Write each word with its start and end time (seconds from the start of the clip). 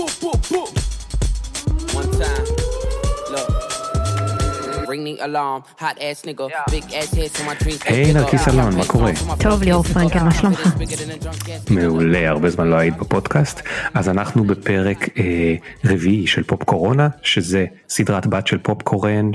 pum, 0.00 0.08
pum, 0.20 0.40
pum. 0.48 0.59
היי, 7.84 8.12
נרקיס 8.12 8.48
אלון, 8.48 8.76
מה 8.76 8.84
קורה? 8.86 9.12
טוב, 9.40 9.62
ליאור 9.62 9.82
פרנקל, 9.82 10.18
מה 10.18 10.30
שלומך? 10.30 10.74
מעולה, 11.70 12.28
הרבה 12.28 12.50
זמן 12.50 12.66
לא 12.66 12.76
היית 12.76 12.96
בפודקאסט. 12.96 13.62
אז 13.94 14.08
אנחנו 14.08 14.44
בפרק 14.44 15.08
אה, 15.18 15.54
רביעי 15.84 16.26
של 16.26 16.42
פופקורונה, 16.42 17.08
שזה 17.22 17.66
סדרת 17.88 18.26
בת 18.26 18.46
של 18.46 18.58
פופקורן 18.58 19.30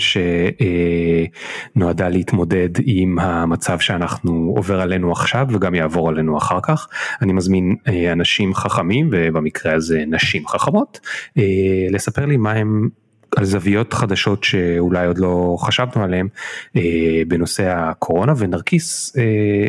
שנועדה 1.75 2.09
להתמודד 2.09 2.69
עם 2.85 3.19
המצב 3.19 3.79
שאנחנו 3.79 4.53
עובר 4.57 4.81
עלינו 4.81 5.11
עכשיו 5.11 5.47
וגם 5.51 5.75
יעבור 5.75 6.09
עלינו 6.09 6.37
אחר 6.37 6.59
כך. 6.63 6.87
אני 7.21 7.33
מזמין 7.33 7.75
אה, 7.87 8.11
אנשים 8.11 8.53
חכמים, 8.53 9.09
ובמקרה 9.11 9.73
הזה 9.73 10.03
נשים 10.08 10.48
חכמות, 10.48 10.99
אה, 11.38 11.44
לספר 11.91 12.26
לי 12.26 12.38
מה 12.38 12.52
הם 12.52 12.90
על 13.35 13.45
זוויות 13.45 13.94
חדשות 13.94 14.44
שאולי 14.44 15.07
עוד 15.07 15.17
לא 15.17 15.55
חשבנו 15.59 16.03
עליהן 16.03 16.27
אה, 16.75 16.81
בנושא 17.27 17.73
הקורונה 17.77 18.34
ונרקיס 18.38 19.17
אה, 19.17 19.67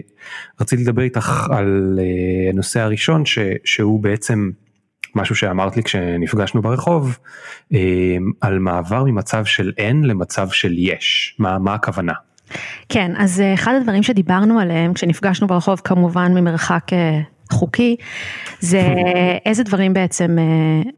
רציתי 0.61 0.83
לדבר 0.83 1.03
איתך 1.03 1.49
על 1.51 1.99
אה, 2.03 2.51
הנושא 2.51 2.81
הראשון 2.81 3.27
ש, 3.27 3.39
שהוא 3.65 4.01
בעצם 4.03 4.51
משהו 5.15 5.35
שאמרת 5.35 5.77
לי 5.77 5.83
כשנפגשנו 5.83 6.63
ברחוב 6.63 7.19
אה, 7.75 7.79
על 8.41 8.59
מעבר 8.59 9.05
ממצב 9.05 9.45
של 9.45 9.73
אין 9.79 10.05
למצב 10.05 10.49
של 10.51 10.75
יש 10.79 11.37
מה, 11.39 11.59
מה 11.59 11.75
הכוונה. 11.75 12.13
כן, 12.89 13.13
אז 13.19 13.41
אה, 13.41 13.55
אחד 13.55 13.75
הדברים 13.81 14.03
שדיברנו 14.03 14.61
עליהם 14.61 14.95
כשנפגשנו 14.95 15.47
ברחוב, 15.47 15.81
כמובן 15.85 16.33
ממרחק 16.35 16.93
אה, 16.93 17.21
חוקי, 17.53 17.97
זה 18.61 18.83
איזה 19.47 19.63
דברים 19.63 19.95
בעצם 19.95 20.37
אה, 20.39 20.91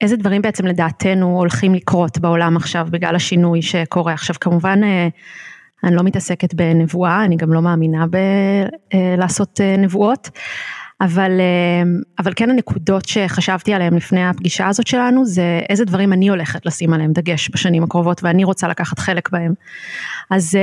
איזה 0.00 0.16
דברים 0.16 0.42
בעצם 0.42 0.66
לדעתנו 0.66 1.38
הולכים 1.38 1.74
לקרות 1.74 2.18
בעולם 2.18 2.56
עכשיו 2.56 2.86
בגלל 2.90 3.16
השינוי 3.16 3.62
שקורה 3.62 4.12
עכשיו 4.12 4.36
כמובן 4.40 4.80
אני 5.84 5.96
לא 5.96 6.02
מתעסקת 6.02 6.54
בנבואה 6.54 7.24
אני 7.24 7.36
גם 7.36 7.52
לא 7.52 7.62
מאמינה 7.62 8.04
בלעשות 8.06 9.60
נבואות 9.78 10.30
אבל 11.00 11.30
אבל 12.18 12.32
כן 12.36 12.50
הנקודות 12.50 13.04
שחשבתי 13.04 13.74
עליהן 13.74 13.94
לפני 13.94 14.28
הפגישה 14.28 14.68
הזאת 14.68 14.86
שלנו 14.86 15.24
זה 15.26 15.60
איזה 15.68 15.84
דברים 15.84 16.12
אני 16.12 16.28
הולכת 16.28 16.66
לשים 16.66 16.92
עליהם 16.92 17.12
דגש 17.12 17.50
בשנים 17.52 17.82
הקרובות 17.82 18.24
ואני 18.24 18.44
רוצה 18.44 18.68
לקחת 18.68 18.98
חלק 18.98 19.30
בהם. 19.30 19.54
אז 20.30 20.58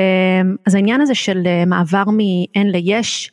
אז 0.65 0.75
העניין 0.75 1.01
הזה 1.01 1.15
של 1.15 1.47
מעבר 1.67 2.03
מאין 2.05 2.71
ליש 2.71 3.31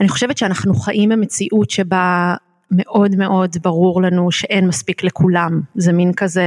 אני 0.00 0.08
חושבת 0.08 0.38
שאנחנו 0.38 0.74
חיים 0.74 1.08
במציאות 1.08 1.70
שבה 1.70 2.34
מאוד 2.70 3.16
מאוד 3.16 3.56
ברור 3.62 4.02
לנו 4.02 4.32
שאין 4.32 4.68
מספיק 4.68 5.04
לכולם, 5.04 5.60
זה 5.74 5.92
מין 5.92 6.12
כזה 6.12 6.44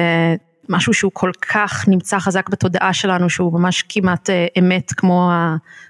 משהו 0.70 0.94
שהוא 0.94 1.12
כל 1.14 1.32
כך 1.52 1.86
נמצא 1.88 2.20
חזק 2.20 2.50
בתודעה 2.50 2.94
שלנו 2.94 3.30
שהוא 3.30 3.54
ממש 3.54 3.84
כמעט 3.90 4.30
אה, 4.30 4.46
אמת 4.60 4.94
כמו 4.98 5.32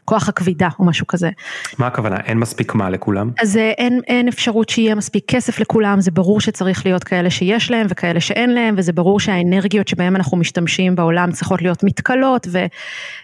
כוח 0.05 0.29
הכבידה 0.29 0.69
או 0.79 0.85
משהו 0.85 1.07
כזה. 1.07 1.29
מה 1.77 1.87
הכוונה 1.87 2.17
אין 2.17 2.37
מספיק 2.37 2.75
מה 2.75 2.89
לכולם? 2.89 3.31
אז 3.41 3.57
אה, 3.57 3.71
אין, 3.77 4.01
אין 4.07 4.27
אפשרות 4.27 4.69
שיהיה 4.69 4.95
מספיק 4.95 5.23
כסף 5.27 5.59
לכולם 5.59 6.01
זה 6.01 6.11
ברור 6.11 6.41
שצריך 6.41 6.85
להיות 6.85 7.03
כאלה 7.03 7.29
שיש 7.29 7.71
להם 7.71 7.87
וכאלה 7.89 8.19
שאין 8.19 8.49
להם 8.49 8.75
וזה 8.77 8.93
ברור 8.93 9.19
שהאנרגיות 9.19 9.87
שבהם 9.87 10.15
אנחנו 10.15 10.37
משתמשים 10.37 10.95
בעולם 10.95 11.31
צריכות 11.31 11.61
להיות 11.61 11.83
מתכלות 11.83 12.47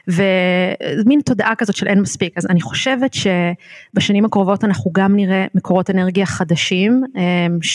ומין 0.08 1.22
תודעה 1.26 1.56
כזאת 1.56 1.76
של 1.76 1.88
אין 1.88 2.02
מספיק 2.02 2.38
אז 2.38 2.46
אני 2.50 2.62
חושבת 2.62 3.14
שבשנים 3.14 4.26
הקרובות 4.26 4.64
אנחנו 4.64 4.92
גם 4.94 5.16
נראה 5.16 5.46
מקורות 5.56 5.90
אנרגיה 5.90 6.26
חדשים 6.26 7.04
אה, 7.18 7.22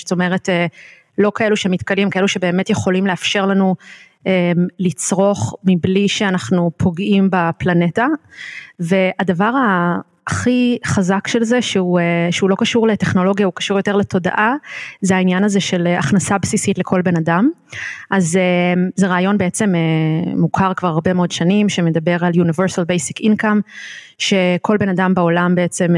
זאת 0.00 0.12
אומרת 0.12 0.48
לא 1.18 1.32
כאלו 1.34 1.56
שמתכלים, 1.56 2.10
כאלו 2.10 2.28
שבאמת 2.28 2.70
יכולים 2.70 3.06
לאפשר 3.06 3.46
לנו 3.46 3.74
אמ, 4.26 4.32
לצרוך 4.78 5.56
מבלי 5.64 6.08
שאנחנו 6.08 6.70
פוגעים 6.76 7.28
בפלנטה. 7.32 8.06
והדבר 8.80 9.50
הכי 10.26 10.78
חזק 10.86 11.28
של 11.28 11.44
זה 11.44 11.62
שהוא, 11.62 12.00
אה, 12.00 12.04
שהוא 12.30 12.50
לא 12.50 12.56
קשור 12.58 12.88
לטכנולוגיה, 12.88 13.46
הוא 13.46 13.52
קשור 13.56 13.76
יותר 13.76 13.96
לתודעה, 13.96 14.54
זה 15.00 15.16
העניין 15.16 15.44
הזה 15.44 15.60
של 15.60 15.86
הכנסה 15.86 16.38
בסיסית 16.38 16.78
לכל 16.78 17.02
בן 17.02 17.16
אדם. 17.16 17.50
אז 18.10 18.36
אה, 18.36 18.82
זה 18.96 19.06
רעיון 19.06 19.38
בעצם 19.38 19.74
אה, 19.74 20.32
מוכר 20.36 20.74
כבר 20.74 20.88
הרבה 20.88 21.12
מאוד 21.12 21.30
שנים, 21.30 21.68
שמדבר 21.68 22.24
על 22.24 22.32
Universal 22.32 22.82
Basic 22.82 23.24
Income, 23.24 23.60
שכל 24.18 24.76
בן 24.76 24.88
אדם 24.88 25.14
בעולם 25.14 25.54
בעצם 25.54 25.94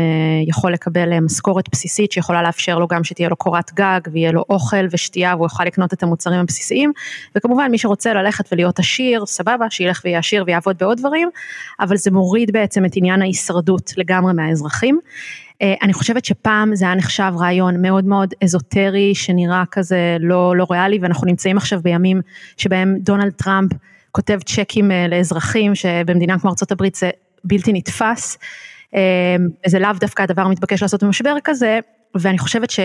יכול 0.46 0.72
לקבל 0.72 1.20
משכורת 1.20 1.64
בסיסית 1.72 2.12
שיכולה 2.12 2.42
לאפשר 2.42 2.78
לו 2.78 2.86
גם 2.88 3.04
שתהיה 3.04 3.28
לו 3.28 3.36
קורת 3.36 3.74
גג 3.74 4.00
ויהיה 4.12 4.32
לו 4.32 4.44
אוכל 4.48 4.86
ושתייה 4.90 5.34
והוא 5.34 5.46
יוכל 5.46 5.64
לקנות 5.64 5.92
את 5.92 6.02
המוצרים 6.02 6.40
הבסיסיים 6.40 6.92
וכמובן 7.36 7.70
מי 7.70 7.78
שרוצה 7.78 8.14
ללכת 8.14 8.52
ולהיות 8.52 8.78
עשיר 8.78 9.26
סבבה 9.26 9.66
שילך 9.70 10.00
ויהיה 10.04 10.18
עשיר 10.18 10.44
ויעבוד 10.46 10.76
בעוד 10.78 10.98
דברים 10.98 11.28
אבל 11.80 11.96
זה 11.96 12.10
מוריד 12.10 12.52
בעצם 12.52 12.84
את 12.84 12.90
עניין 12.94 13.22
ההישרדות 13.22 13.92
לגמרי 13.96 14.15
מהאזרחים. 14.20 14.98
אני 15.62 15.92
חושבת 15.92 16.24
שפעם 16.24 16.76
זה 16.76 16.84
היה 16.84 16.94
נחשב 16.94 17.32
רעיון 17.38 17.82
מאוד 17.82 18.04
מאוד 18.04 18.34
אזוטרי 18.44 19.14
שנראה 19.14 19.64
כזה 19.70 20.16
לא, 20.20 20.56
לא 20.56 20.66
ריאלי 20.70 20.98
ואנחנו 21.02 21.26
נמצאים 21.26 21.56
עכשיו 21.56 21.80
בימים 21.82 22.20
שבהם 22.56 22.96
דונלד 23.00 23.32
טראמפ 23.32 23.72
כותב 24.12 24.38
צ'קים 24.44 24.90
לאזרחים 25.08 25.74
שבמדינה 25.74 26.38
כמו 26.38 26.50
ארה"ב 26.50 26.88
זה 26.94 27.10
בלתי 27.44 27.72
נתפס, 27.72 28.38
זה 29.66 29.78
לאו 29.78 29.90
דווקא 30.00 30.22
הדבר 30.22 30.42
המתבקש 30.42 30.82
לעשות 30.82 31.02
במשבר 31.02 31.34
כזה 31.44 31.78
ואני 32.14 32.38
חושבת 32.38 32.70
ש... 32.70 32.80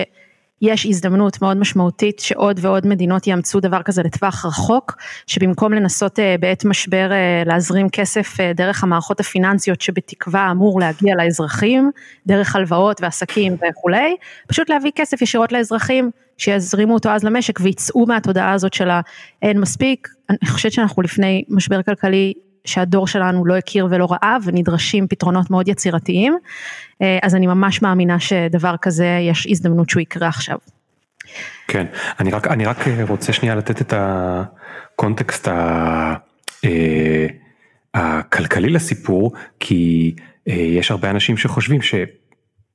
יש 0.62 0.86
הזדמנות 0.86 1.42
מאוד 1.42 1.56
משמעותית 1.56 2.18
שעוד 2.18 2.60
ועוד 2.62 2.86
מדינות 2.86 3.26
יאמצו 3.26 3.60
דבר 3.60 3.82
כזה 3.82 4.02
לטווח 4.02 4.46
רחוק, 4.46 4.96
שבמקום 5.26 5.72
לנסות 5.72 6.18
אה, 6.18 6.36
בעת 6.40 6.64
משבר 6.64 7.12
אה, 7.12 7.42
להזרים 7.46 7.88
כסף 7.88 8.40
אה, 8.40 8.52
דרך 8.52 8.84
המערכות 8.84 9.20
הפיננסיות 9.20 9.80
שבתקווה 9.80 10.50
אמור 10.50 10.80
להגיע 10.80 11.14
לאזרחים, 11.16 11.90
דרך 12.26 12.56
הלוואות 12.56 13.00
ועסקים 13.02 13.56
וכולי, 13.70 14.16
פשוט 14.48 14.70
להביא 14.70 14.90
כסף 14.94 15.22
ישירות 15.22 15.52
לאזרחים, 15.52 16.10
שיזרימו 16.38 16.94
אותו 16.94 17.10
אז 17.10 17.24
למשק 17.24 17.60
ויצאו 17.60 18.06
מהתודעה 18.06 18.52
הזאת 18.52 18.74
של 18.74 18.88
האין 19.42 19.60
מספיק, 19.60 20.08
אני 20.30 20.48
חושבת 20.48 20.72
שאנחנו 20.72 21.02
לפני 21.02 21.44
משבר 21.48 21.82
כלכלי 21.82 22.32
שהדור 22.64 23.06
שלנו 23.06 23.44
לא 23.44 23.56
הכיר 23.56 23.88
ולא 23.90 24.06
ראה 24.10 24.36
ונדרשים 24.44 25.06
פתרונות 25.08 25.50
מאוד 25.50 25.68
יצירתיים, 25.68 26.38
אה, 27.02 27.18
אז 27.22 27.34
אני 27.34 27.46
ממש 27.46 27.82
מאמינה 27.82 28.20
שדבר 28.20 28.74
כזה 28.82 29.18
יש 29.20 29.46
הזדמנות 29.50 29.90
שהוא 29.90 30.00
יקרה 30.00 30.28
עכשיו. 30.28 30.58
כן, 31.68 31.86
אני 32.20 32.30
רק, 32.30 32.46
אני 32.46 32.64
רק 32.64 32.76
רוצה 33.08 33.32
שנייה 33.32 33.54
לתת 33.54 33.80
את 33.80 33.94
הקונטקסט 33.96 35.48
ה, 35.48 36.14
אה, 36.64 37.26
הכלכלי 37.94 38.70
לסיפור, 38.70 39.32
כי 39.60 40.14
אה, 40.48 40.54
יש 40.54 40.90
הרבה 40.90 41.10
אנשים 41.10 41.36
שחושבים 41.36 41.82
ש... 41.82 41.94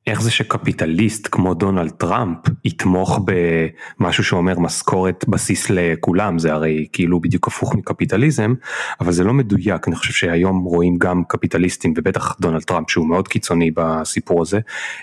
איך 0.07 0.21
זה 0.21 0.31
שקפיטליסט 0.31 1.27
כמו 1.31 1.53
דונלד 1.53 1.91
טראמפ 1.91 2.37
יתמוך 2.65 3.19
במשהו 3.25 4.23
שאומר 4.23 4.59
משכורת 4.59 5.25
בסיס 5.27 5.69
לכולם? 5.69 6.39
זה 6.39 6.53
הרי 6.53 6.87
כאילו 6.93 7.21
בדיוק 7.21 7.47
הפוך 7.47 7.75
מקפיטליזם 7.75 8.53
אבל 8.99 9.11
זה 9.11 9.23
לא 9.23 9.33
מדויק. 9.33 9.87
אני 9.87 9.95
חושב 9.95 10.13
שהיום 10.13 10.63
רואים 10.63 10.97
גם 10.97 11.23
קפיטליסטים 11.27 11.93
ובטח 11.97 12.37
דונלד 12.39 12.61
טראמפ 12.61 12.89
שהוא 12.89 13.07
מאוד 13.07 13.27
קיצוני 13.27 13.71
בסיפור 13.75 14.41
הזה 14.41 14.59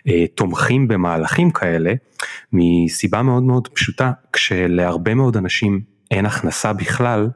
אה, 0.08 0.24
תומכים 0.34 0.88
במהלכים 0.88 1.50
כאלה 1.50 1.92
מסיבה 2.52 3.22
מאוד 3.22 3.42
מאוד 3.42 3.68
פשוטה 3.68 4.12
כשלהרבה 4.32 5.14
מאוד 5.14 5.36
אנשים 5.36 5.93
אין 6.14 6.26
הכנסה 6.26 6.72
בכלל, 6.72 7.28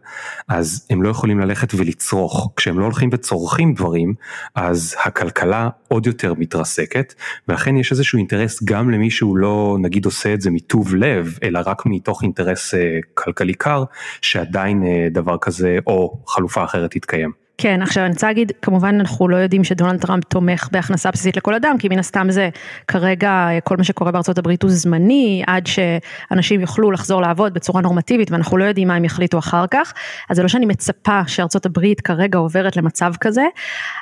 אז 0.49 0.87
הם 0.91 1.03
לא 1.03 1.09
יכולים 1.09 1.41
ללכת 1.41 1.75
ולצרוך. 1.75 2.53
כשהם 2.57 2.79
לא 2.79 2.85
הולכים 2.85 3.11
וצורכים 3.13 3.75
דברים, 3.75 4.15
אז 4.55 4.97
הכלכלה 5.05 5.69
עוד 5.89 6.07
יותר 6.07 6.35
מתרסקת, 6.35 7.15
ולכן 7.49 7.77
יש 7.77 7.93
איזשהו 7.93 8.19
אינטרס 8.19 8.63
גם 8.65 8.91
למי 8.91 9.11
שהוא 9.11 9.37
לא 9.37 9.77
נגיד 9.81 10.05
עושה 10.05 10.35
את 10.35 10.41
זה 10.41 10.51
מטוב 10.51 10.95
לב, 10.95 11.39
אלא 11.43 11.61
רק 11.67 11.83
מתוך 11.87 12.23
אינטרס 12.23 12.75
אה, 12.75 12.99
כלכלי 13.15 13.55
קר, 13.55 13.85
שעדיין 14.23 14.83
אה, 14.83 15.09
דבר 15.11 15.37
כזה 15.41 15.79
או 15.87 16.19
חלופה 16.27 16.65
אחרת 16.65 16.97
יתקיים. 16.97 17.48
כן, 17.61 17.83
עכשיו 17.83 18.05
אני 18.05 18.13
רוצה 18.13 18.27
להגיד, 18.27 18.53
כמובן 18.63 18.97
אנחנו 19.01 19.29
לא 19.29 19.37
יודעים 19.37 19.65
שדונלד 19.65 20.01
טראמפ 20.01 20.25
תומך 20.25 20.69
בהכנסה 20.73 21.11
בסיסית 21.11 21.37
לכל 21.37 21.55
אדם, 21.55 21.79
כי 21.79 21.89
מן 21.89 21.99
הסתם 21.99 22.27
זה 22.31 22.49
כרגע 22.89 23.49
כל 23.65 23.77
מה 23.77 23.85
שקורה 23.85 24.13
בארצות 24.13 24.39
הברית 24.39 24.63
הוא 24.63 24.71
זמני, 24.71 25.43
עד 25.47 25.67
שאנשים 25.67 26.61
יוכלו 26.61 26.91
לחזור 26.91 27.23
לעבוד 27.23 27.55
בצורה 27.55 27.81
נורמטיבית, 27.81 28.31
ואנחנו 28.31 28.57
לא 28.57 28.65
יודעים 28.65 28.89
מה 28.89 28.95
הם 28.95 29.05
יחליטו 29.05 29.39
אחר 29.39 29.67
כך, 29.71 29.93
אז 30.31 30.37
זה 30.37 30.43
לא 30.43 30.49
שאני 30.49 30.67
מצפה 30.67 31.21
שארצות 31.27 31.67
הברית 31.67 32.01
כרגע 32.01 32.39
עוברת 32.39 32.77
למצב 32.77 33.13
כזה, 33.21 33.45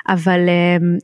אבל... 0.09 0.39
אמ, 0.49 0.97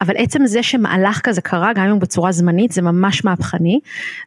אבל 0.00 0.14
עצם 0.16 0.46
זה 0.46 0.62
שמהלך 0.62 1.20
כזה 1.20 1.40
קרה 1.40 1.72
גם 1.72 1.86
אם 1.86 1.98
בצורה 1.98 2.32
זמנית 2.32 2.72
זה 2.72 2.82
ממש 2.82 3.24
מהפכני. 3.24 3.80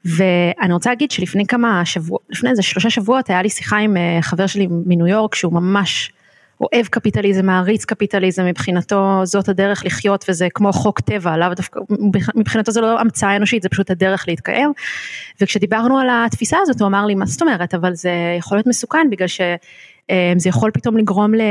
ואני 0.05 0.73
רוצה 0.73 0.89
להגיד 0.89 1.11
שלפני 1.11 1.45
כמה 1.47 1.85
שבועות, 1.85 2.21
לפני 2.29 2.49
איזה 2.49 2.61
שלושה 2.61 2.89
שבועות 2.89 3.29
היה 3.29 3.41
לי 3.41 3.49
שיחה 3.49 3.77
עם 3.77 3.97
אה, 3.97 4.17
חבר 4.21 4.47
שלי 4.47 4.67
מניו 4.85 5.07
יורק 5.07 5.35
שהוא 5.35 5.53
ממש 5.53 6.11
אוהב 6.61 6.85
קפיטליזם, 6.85 7.45
מעריץ 7.45 7.85
קפיטליזם, 7.85 8.45
מבחינתו 8.45 9.21
זאת 9.23 9.50
הדרך 9.50 9.85
לחיות 9.85 10.25
וזה 10.29 10.47
כמו 10.53 10.73
חוק 10.73 11.00
טבע, 11.00 11.38
לאו 11.38 11.53
דווקא, 11.53 11.79
מבחינתו 12.35 12.71
זה 12.71 12.81
לא 12.81 13.00
המצאה 13.00 13.35
אנושית, 13.35 13.63
זה 13.63 13.69
פשוט 13.69 13.91
הדרך 13.91 14.25
להתקיים. 14.27 14.73
וכשדיברנו 15.41 16.00
על 16.00 16.07
התפיסה 16.11 16.57
הזאת 16.61 16.81
הוא 16.81 16.88
אמר 16.88 17.06
לי, 17.06 17.15
מה 17.15 17.25
זאת 17.25 17.41
אומרת, 17.41 17.75
אבל 17.75 17.95
זה 17.95 18.11
יכול 18.38 18.57
להיות 18.57 18.67
מסוכן 18.67 19.07
בגלל 19.11 19.27
שזה 19.27 20.50
יכול 20.50 20.71
פתאום 20.71 20.97
לגרום 20.97 21.35
ל... 21.35 21.41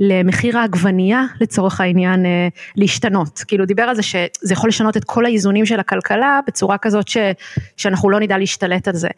למחיר 0.00 0.58
העגבנייה 0.58 1.24
לצורך 1.40 1.80
העניין 1.80 2.26
אה, 2.26 2.48
להשתנות. 2.76 3.44
כאילו 3.48 3.64
דיבר 3.66 3.82
על 3.82 3.94
זה 3.94 4.02
שזה 4.02 4.52
יכול 4.52 4.68
לשנות 4.68 4.96
את 4.96 5.04
כל 5.04 5.24
האיזונים 5.24 5.66
של 5.66 5.80
הכלכלה 5.80 6.40
בצורה 6.46 6.78
כזאת 6.78 7.08
ש, 7.08 7.16
שאנחנו 7.76 8.10
לא 8.10 8.20
נדע 8.20 8.38
להשתלט 8.38 8.88
על 8.88 8.94
זה. 8.94 9.08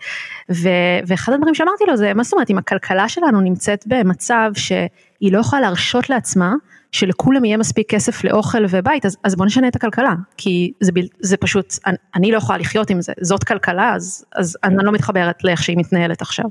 ו, 0.51 0.69
ואחד 1.07 1.33
הדברים 1.33 1.55
שאמרתי 1.55 1.85
לו 1.87 1.97
זה 1.97 2.15
מה 2.15 2.23
זאת 2.23 2.33
אומרת 2.33 2.51
אם 2.51 2.59
הכלכלה 2.59 3.09
שלנו 3.09 3.41
נמצאת 3.41 3.85
במצב 3.87 4.51
שהיא 4.55 5.33
לא 5.33 5.39
יכולה 5.39 5.63
להרשות 5.63 6.11
לעצמה 6.11 6.55
שלכולם 6.93 7.45
יהיה 7.45 7.57
מספיק 7.57 7.91
כסף 7.91 8.25
לאוכל 8.25 8.65
ובית 8.69 9.07
אז, 9.07 9.17
אז 9.25 9.37
בוא 9.37 9.47
נשנה 9.47 9.69
את 9.69 9.77
הכלכלה 9.77 10.15
כי 10.37 10.73
זה, 10.81 10.93
זה 11.21 11.37
פשוט 11.37 11.75
אני, 11.87 11.97
אני 12.15 12.33
לא 12.33 12.37
יכולה 12.37 12.59
לחיות 12.59 12.91
עם 12.91 13.01
זה 13.01 13.13
זאת 13.21 13.45
כלכלה 13.45 13.95
אז, 13.95 14.25
אז 14.35 14.59
אני 14.65 14.77
לא 14.83 14.93
מתחברת 14.93 15.45
לאיך 15.45 15.63
שהיא 15.63 15.79
מתנהלת 15.79 16.23
עכשיו. 16.23 16.45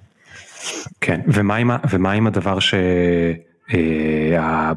כן 1.02 1.22
ומה 1.28 1.56
עם, 1.56 1.72
ומה 1.90 2.12
עם 2.12 2.28
הדבר 2.28 2.60
ש... 2.60 2.74
אה, 3.74 4.72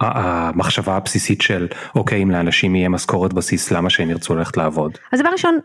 המחשבה 0.00 0.96
הבסיסית 0.96 1.40
של 1.40 1.68
אוקיי 1.94 2.22
אם 2.22 2.30
לאנשים 2.30 2.74
יהיה 2.74 2.88
משכורת 2.88 3.32
בסיס 3.32 3.70
למה 3.70 3.90
שהם 3.90 4.10
ירצו 4.10 4.34
ללכת 4.34 4.56
לעבוד. 4.56 4.98
אז 5.12 5.20
דבר 5.20 5.30
ראשון 5.30 5.58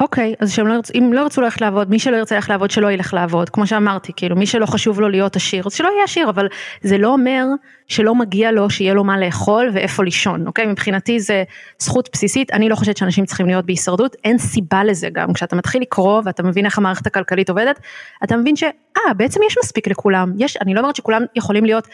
אוקיי, 0.00 0.34
אז 0.40 0.52
שהם 0.52 0.66
לא 0.66 0.74
ירצו, 0.74 0.92
אם 0.98 1.12
לא 1.12 1.20
ירצו 1.20 1.40
ללכת 1.40 1.60
לעבוד, 1.60 1.90
מי 1.90 1.98
שלא 1.98 2.16
ירצה 2.16 2.34
ללכת 2.34 2.48
לעבוד 2.48 2.70
שלא 2.70 2.90
ילך 2.90 3.14
לעבוד, 3.14 3.50
כמו 3.50 3.66
שאמרתי, 3.66 4.12
כאילו 4.16 4.36
מי 4.36 4.46
שלא 4.46 4.66
חשוב 4.66 5.00
לו 5.00 5.08
להיות 5.08 5.36
עשיר, 5.36 5.62
אז 5.66 5.72
שלא 5.72 5.88
יהיה 5.88 6.04
עשיר, 6.04 6.28
אבל 6.28 6.46
זה 6.82 6.98
לא 6.98 7.08
אומר 7.08 7.44
שלא 7.88 8.14
מגיע 8.14 8.52
לו 8.52 8.70
שיהיה 8.70 8.94
לו 8.94 9.04
מה 9.04 9.18
לאכול 9.18 9.70
ואיפה 9.72 10.04
לישון, 10.04 10.46
אוקיי? 10.46 10.66
מבחינתי 10.66 11.20
זה 11.20 11.44
זכות 11.78 12.08
בסיסית, 12.12 12.52
אני 12.52 12.68
לא 12.68 12.74
חושבת 12.74 12.96
שאנשים 12.96 13.24
צריכים 13.24 13.46
להיות 13.46 13.66
בהישרדות, 13.66 14.16
אין 14.24 14.38
סיבה 14.38 14.84
לזה 14.84 15.08
גם, 15.12 15.32
כשאתה 15.32 15.56
מתחיל 15.56 15.82
לקרוא 15.82 16.22
ואתה 16.24 16.42
מבין 16.42 16.66
איך 16.66 16.78
המערכת 16.78 17.06
הכלכלית 17.06 17.50
עובדת, 17.50 17.80
אתה 18.24 18.36
מבין 18.36 18.56
שאה, 18.56 18.70
בעצם 19.16 19.40
יש 19.46 19.56
מספיק 19.64 19.88
לכולם, 19.88 20.32
יש, 20.38 20.56
אני 20.56 20.74
לא 20.74 20.80
אומרת 20.80 20.96
שכולם 20.96 21.22
יכולים 21.36 21.64
להיות 21.64 21.88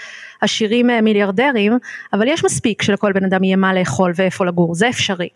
עשירים 0.47 0.91
אה, 0.91 1.01
מיליארדרים, 1.01 1.79
אבל 2.13 2.29
יש 2.29 2.45
מספיק 2.45 2.83
שלכל 2.83 3.13
בן 3.13 3.25
אדם 3.25 3.45
יהיה 3.45 3.57
מה 3.57 3.75
לאכול 3.75 4.13
ואיפה 4.15 4.47
לגור, 4.47 4.75
זה 4.75 4.89
אפשרי. 4.89 5.29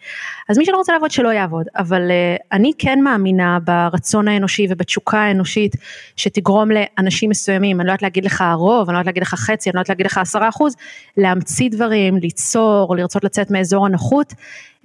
אז 0.49 0.59
מי 0.59 0.65
שלא 0.65 0.77
רוצה 0.77 0.93
לעבוד 0.93 1.11
שלא 1.11 1.29
יעבוד, 1.29 1.67
אבל 1.77 2.11
uh, 2.11 2.43
אני 2.53 2.73
כן 2.79 3.01
מאמינה 3.01 3.59
ברצון 3.65 4.29
האנושי 4.29 4.67
ובתשוקה 4.71 5.19
האנושית 5.19 5.77
שתגרום 6.17 6.69
לאנשים 6.71 7.31
מסוימים, 7.31 7.81
אני 7.81 7.87
לא 7.87 7.93
יודעת 7.93 8.03
להגיד 8.03 8.25
לך 8.25 8.41
הרוב, 8.41 8.89
אני 8.89 8.95
לא 8.95 8.99
יודעת 8.99 9.07
להגיד 9.07 9.23
לך 9.23 9.35
חצי, 9.35 9.71
אני 9.71 9.75
לא 9.75 9.81
יודעת 9.81 9.89
להגיד 9.89 10.07
לך 10.07 10.19
עשרה 10.19 10.49
אחוז, 10.49 10.77
להמציא 11.17 11.71
דברים, 11.71 12.17
ליצור, 12.17 12.97
לרצות 12.97 13.25
לצאת 13.25 13.51
מאזור 13.51 13.87
הנוחות. 13.87 14.35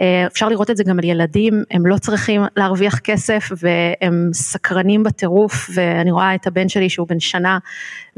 אה, 0.01 0.27
אפשר 0.27 0.49
לראות 0.49 0.69
את 0.69 0.77
זה 0.77 0.83
גם 0.83 0.99
על 0.99 1.05
ילדים, 1.05 1.63
הם 1.71 1.85
לא 1.85 1.97
צריכים 1.97 2.41
להרוויח 2.55 2.99
כסף 2.99 3.49
והם 3.57 4.29
סקרנים 4.33 5.03
בטירוף 5.03 5.69
ואני 5.73 6.11
רואה 6.11 6.35
את 6.35 6.47
הבן 6.47 6.69
שלי 6.69 6.89
שהוא 6.89 7.07
בן 7.07 7.19
שנה 7.19 7.57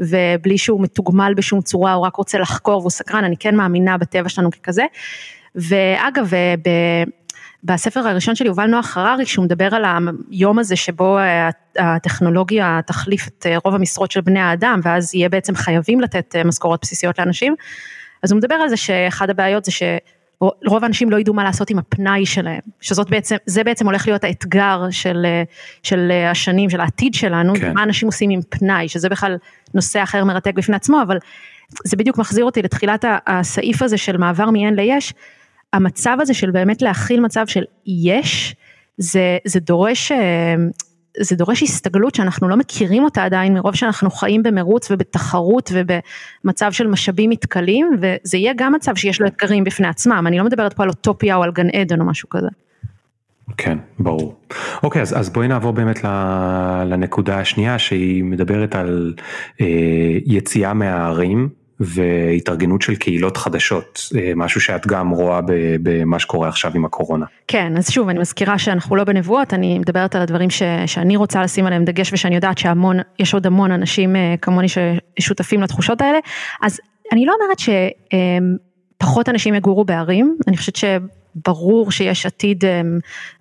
ובלי 0.00 0.58
שהוא 0.58 0.82
מתוגמל 0.82 1.34
בשום 1.36 1.60
צורה 1.60 1.92
הוא 1.92 2.06
רק 2.06 2.16
רוצה 2.16 2.38
לחקור 2.38 2.78
והוא 2.78 2.90
סקרן, 2.90 3.24
אני 3.24 3.36
כן 3.36 3.56
מאמינה 3.56 3.98
בטבע 3.98 4.28
שלנו 4.28 4.50
ככזה. 4.50 4.84
ואגב, 5.54 6.34
אה, 6.34 6.54
ב... 6.64 6.70
בספר 7.64 8.00
הראשון 8.00 8.34
של 8.34 8.46
יובל 8.46 8.66
נוח 8.66 8.96
הררי, 8.96 9.26
שהוא 9.26 9.44
מדבר 9.44 9.74
על 9.74 9.84
היום 10.30 10.58
הזה 10.58 10.76
שבו 10.76 11.18
אה, 11.18 11.50
הטכנולוגיה 11.78 12.80
תחליף 12.86 13.28
את 13.28 13.46
רוב 13.64 13.74
המשרות 13.74 14.10
של 14.10 14.20
בני 14.20 14.40
האדם, 14.40 14.80
ואז 14.82 15.14
יהיה 15.14 15.28
בעצם 15.28 15.54
חייבים 15.54 16.00
לתת 16.00 16.36
משכורות 16.44 16.80
בסיסיות 16.82 17.18
לאנשים, 17.18 17.54
אז 18.22 18.32
הוא 18.32 18.38
מדבר 18.38 18.54
על 18.54 18.68
זה 18.68 18.76
שאחד 18.76 19.30
הבעיות 19.30 19.64
זה 19.64 19.70
ש... 19.70 19.82
רוב 20.40 20.82
האנשים 20.82 21.10
לא 21.10 21.16
ידעו 21.16 21.34
מה 21.34 21.44
לעשות 21.44 21.70
עם 21.70 21.78
הפנאי 21.78 22.26
שלהם, 22.26 22.60
שזאת 22.80 23.10
בעצם, 23.10 23.36
זה 23.46 23.64
בעצם 23.64 23.86
הולך 23.86 24.06
להיות 24.06 24.24
האתגר 24.24 24.82
של, 24.90 25.26
של 25.82 26.12
השנים, 26.30 26.70
של 26.70 26.80
העתיד 26.80 27.14
שלנו, 27.14 27.54
כן. 27.54 27.74
מה 27.74 27.82
אנשים 27.82 28.08
עושים 28.08 28.30
עם 28.30 28.40
פנאי, 28.48 28.88
שזה 28.88 29.08
בכלל 29.08 29.36
נושא 29.74 30.02
אחר 30.02 30.24
מרתק 30.24 30.54
בפני 30.54 30.76
עצמו, 30.76 31.02
אבל 31.02 31.18
זה 31.84 31.96
בדיוק 31.96 32.18
מחזיר 32.18 32.44
אותי 32.44 32.62
לתחילת 32.62 33.04
הסעיף 33.26 33.82
הזה 33.82 33.96
של 33.96 34.16
מעבר 34.16 34.50
מ-N 34.50 34.74
ל-יש, 34.74 35.14
המצב 35.72 36.16
הזה 36.20 36.34
של 36.34 36.50
באמת 36.50 36.82
להכיל 36.82 37.20
מצב 37.20 37.46
של 37.46 37.64
יש, 37.86 38.54
זה, 38.98 39.38
זה 39.44 39.60
דורש 39.60 40.12
אה, 40.12 40.54
זה 41.20 41.36
דורש 41.36 41.62
הסתגלות 41.62 42.14
שאנחנו 42.14 42.48
לא 42.48 42.56
מכירים 42.56 43.04
אותה 43.04 43.24
עדיין 43.24 43.54
מרוב 43.54 43.74
שאנחנו 43.74 44.10
חיים 44.10 44.42
במרוץ 44.42 44.90
ובתחרות 44.90 45.72
ובמצב 45.74 46.72
של 46.72 46.86
משאבים 46.86 47.30
מתכלים 47.30 47.90
וזה 48.00 48.38
יהיה 48.38 48.52
גם 48.56 48.72
מצב 48.72 48.94
שיש 48.94 49.20
לו 49.20 49.26
אתגרים 49.26 49.64
בפני 49.64 49.88
עצמם, 49.88 50.24
אני 50.26 50.38
לא 50.38 50.44
מדברת 50.44 50.72
פה 50.72 50.82
על 50.82 50.88
אוטופיה 50.88 51.36
או 51.36 51.42
על 51.42 51.50
גן 51.50 51.68
עדן 51.70 52.00
או 52.00 52.06
משהו 52.06 52.28
כזה. 52.28 52.48
כן, 53.56 53.78
ברור. 53.98 54.34
אוקיי, 54.82 55.02
אז, 55.02 55.18
אז 55.18 55.30
בואי 55.30 55.48
נעבור 55.48 55.72
באמת 55.72 56.04
לנקודה 56.86 57.40
השנייה 57.40 57.78
שהיא 57.78 58.24
מדברת 58.24 58.74
על 58.74 59.14
אה, 59.60 59.66
יציאה 60.26 60.74
מהערים 60.74 61.48
והתארגנות 61.80 62.82
של 62.82 62.94
קהילות 62.94 63.36
חדשות, 63.36 64.00
אה, 64.16 64.32
משהו 64.36 64.60
שאת 64.60 64.86
גם 64.86 65.10
רואה 65.10 65.40
במה 65.82 66.18
שקורה 66.18 66.48
עכשיו 66.48 66.72
עם 66.74 66.84
הקורונה. 66.84 67.26
כן, 67.48 67.76
אז 67.76 67.90
שוב, 67.90 68.08
אני 68.08 68.18
מזכירה 68.18 68.58
שאנחנו 68.58 68.96
לא 68.96 69.04
בנבואות, 69.04 69.54
אני 69.54 69.78
מדברת 69.78 70.14
על 70.14 70.22
הדברים 70.22 70.50
ש, 70.50 70.62
שאני 70.86 71.16
רוצה 71.16 71.42
לשים 71.42 71.66
עליהם 71.66 71.84
דגש 71.84 72.12
ושאני 72.12 72.34
יודעת 72.34 72.58
שהמון, 72.58 72.96
יש 73.18 73.34
עוד 73.34 73.46
המון 73.46 73.70
אנשים 73.70 74.16
אה, 74.16 74.34
כמוני 74.42 74.66
ששותפים 74.68 75.62
לתחושות 75.62 76.00
האלה, 76.00 76.18
אז 76.62 76.80
אני 77.12 77.26
לא 77.26 77.34
אומרת 77.40 77.58
שפחות 79.00 79.28
אנשים 79.28 79.54
יגורו 79.54 79.84
בערים, 79.84 80.36
אני 80.48 80.56
חושבת 80.56 80.76
ש... 80.76 80.84
ברור 81.46 81.90
שיש 81.90 82.26
עתיד 82.26 82.64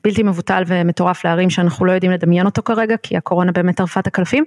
בלתי 0.03 0.23
מבוטל 0.23 0.63
ומטורף 0.67 1.25
לערים 1.25 1.49
שאנחנו 1.49 1.85
לא 1.85 1.91
יודעים 1.91 2.11
לדמיין 2.11 2.45
אותו 2.45 2.63
כרגע, 2.63 2.95
כי 3.03 3.17
הקורונה 3.17 3.51
באמת 3.51 3.77
טרפה 3.77 3.99
את 3.99 4.07
הקלפים, 4.07 4.43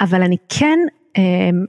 אבל 0.00 0.22
אני 0.22 0.36
כן 0.48 0.78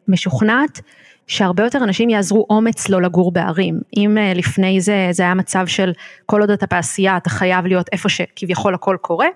משוכנעת 0.07 0.81
שהרבה 1.27 1.63
יותר 1.63 1.83
אנשים 1.83 2.09
יעזרו 2.09 2.45
אומץ 2.49 2.89
לא 2.89 3.01
לגור 3.01 3.31
בערים. 3.31 3.79
אם 3.97 4.17
אה, 4.17 4.33
לפני 4.33 4.81
זה 4.81 5.07
זה 5.11 5.23
היה 5.23 5.33
מצב 5.33 5.67
של 5.67 5.93
כל 6.25 6.41
עוד 6.41 6.51
אתה 6.51 6.65
בעשייה 6.71 7.17
אתה 7.17 7.29
חייב 7.29 7.65
להיות 7.65 7.89
איפה 7.91 8.09
שכביכול 8.09 8.73
הכל 8.73 8.97
קורה. 9.01 9.27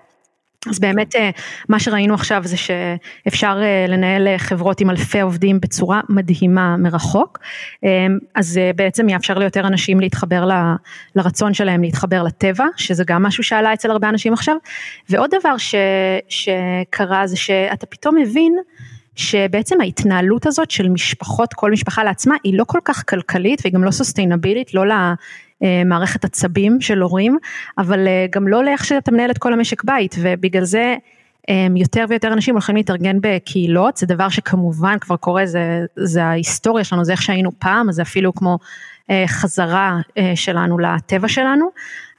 אז 0.70 0.78
באמת 0.78 1.16
אה, 1.16 1.30
מה 1.68 1.80
שראינו 1.80 2.14
עכשיו 2.14 2.42
זה 2.44 2.56
שאפשר 2.56 3.58
אה, 3.62 3.86
לנהל 3.88 4.38
חברות 4.38 4.80
עם 4.80 4.90
אלפי 4.90 5.20
עובדים 5.20 5.60
בצורה 5.60 6.00
מדהימה 6.08 6.76
מרחוק, 6.76 7.38
אז 8.34 8.60
בעצם 8.76 9.08
יאפשר 9.08 9.38
ליותר 9.38 9.66
אנשים 9.66 10.00
להתחבר 10.00 10.44
ל, 10.44 10.52
לרצון 11.16 11.54
שלהם 11.54 11.82
להתחבר 11.82 12.22
לטבע, 12.22 12.64
שזה 12.76 13.04
גם 13.06 13.22
משהו 13.22 13.44
שעלה 13.44 13.72
אצל 13.72 13.90
הרבה 13.90 14.08
אנשים 14.08 14.32
עכשיו, 14.32 14.56
ועוד 15.08 15.30
דבר 15.40 15.56
ש, 15.56 15.74
שקרה 16.28 17.26
זה 17.26 17.36
שאתה 17.36 17.86
פתאום 17.86 18.16
מבין 18.16 18.56
שבעצם 19.16 19.80
ההתנהלות 19.80 20.46
הזאת 20.46 20.70
של 20.70 20.88
משפחות, 20.88 21.54
כל 21.54 21.70
משפחה 21.70 22.04
לעצמה, 22.04 22.34
היא 22.44 22.58
לא 22.58 22.64
כל 22.64 22.78
כך 22.84 23.10
כלכלית 23.10 23.60
והיא 23.64 23.74
גם 23.74 23.84
לא 23.84 23.90
סוסטיינבילית, 23.90 24.74
לא 24.74 24.84
למערכת 25.60 26.24
עצבים 26.24 26.80
של 26.80 27.02
הורים, 27.02 27.38
אבל 27.78 28.06
אה, 28.06 28.26
גם 28.30 28.48
לא 28.48 28.64
לאיך 28.64 28.84
שאתה 28.84 29.12
מנהל 29.12 29.30
את 29.30 29.38
כל 29.38 29.52
המשק 29.52 29.84
בית, 29.84 30.16
ובגלל 30.18 30.64
זה 30.64 30.96
אה, 31.48 31.66
יותר 31.76 32.04
ויותר 32.08 32.32
אנשים 32.32 32.54
הולכים 32.54 32.76
להתארגן 32.76 33.16
בקהילות, 33.20 33.96
זה 33.96 34.06
דבר 34.06 34.28
שכמובן 34.28 34.98
כבר 35.00 35.16
קורה, 35.16 35.46
זה, 35.46 35.84
זה 35.96 36.24
ההיסטוריה 36.24 36.84
שלנו, 36.84 37.04
זה 37.04 37.12
איך 37.12 37.22
שהיינו 37.22 37.50
פעם, 37.58 37.92
זה 37.92 38.02
אפילו 38.02 38.34
כמו 38.34 38.58
חזרה 39.26 40.00
שלנו 40.34 40.78
לטבע 40.78 41.28
שלנו, 41.28 41.70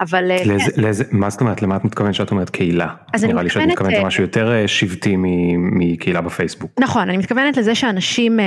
אבל... 0.02 0.32
אה, 0.32 0.46
לאיזה, 0.46 0.72
כן. 0.72 0.82
לאיזה, 0.82 1.04
מה 1.12 1.30
זאת 1.30 1.42
אומרת, 1.42 1.62
למה 1.62 1.76
את 1.76 1.86
מתכוונת 1.86 2.14
שאת 2.16 2.32
אומרת 2.32 2.50
קהילה? 2.50 2.88
אז 3.14 3.24
נראה 3.24 3.44
לי 3.44 3.50
שאת 3.50 3.62
מתכוונת 3.68 3.98
למשהו 3.98 4.24
יותר 4.24 4.52
אה, 4.52 4.68
שבטי 4.68 5.16
מקהילה 5.58 6.22
בפייסבוק. 6.22 6.72
נכון, 6.80 7.10
אני 7.10 7.18
מתכוונת 7.18 7.58
לזה 7.58 7.76
שאנשים 7.76 8.40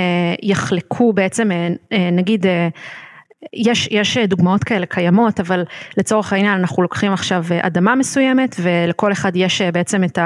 יחלקו 0.43 1.13
בעצם, 1.13 1.49
נגיד, 2.11 2.45
יש, 3.53 3.87
יש 3.91 4.17
דוגמאות 4.17 4.63
כאלה 4.63 4.85
קיימות, 4.85 5.39
אבל 5.39 5.63
לצורך 5.97 6.33
העניין 6.33 6.59
אנחנו 6.59 6.83
לוקחים 6.83 7.13
עכשיו 7.13 7.43
אדמה 7.61 7.95
מסוימת 7.95 8.55
ולכל 8.61 9.11
אחד 9.11 9.31
יש 9.35 9.61
בעצם 9.61 10.03
את 10.03 10.19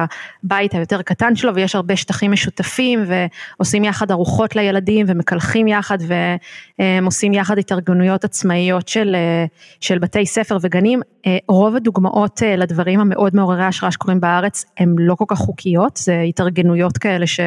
הבית 0.44 0.74
היותר 0.74 1.02
קטן 1.02 1.36
שלו 1.36 1.56
ויש 1.56 1.76
הרבה 1.76 1.96
שטחים 1.96 2.32
משותפים 2.32 3.04
ועושים 3.08 3.84
יחד 3.84 4.12
ארוחות 4.12 4.56
לילדים 4.56 5.06
ומקלחים 5.10 5.68
יחד 5.68 5.98
והם 6.80 7.06
עושים 7.06 7.34
יחד 7.34 7.58
התארגנויות 7.58 8.24
עצמאיות 8.24 8.88
של, 8.88 9.16
של 9.82 10.00
בתי 10.00 10.26
ספר 10.26 10.58
וגנים. 10.62 11.02
רוב 11.48 11.76
הדוגמאות 11.76 12.42
לדברים 12.58 13.00
המאוד 13.00 13.36
מעוררי 13.36 13.64
השראה 13.64 13.92
שקורים 13.92 14.20
בארץ 14.20 14.66
הם 14.78 14.96
לא 15.00 15.16
כל 15.16 15.26
כך 15.28 15.38
חוקיות, 15.38 15.98
זה 15.98 16.22
התארגנויות 16.22 16.98
כאלה 16.98 17.28
ש, 17.28 17.40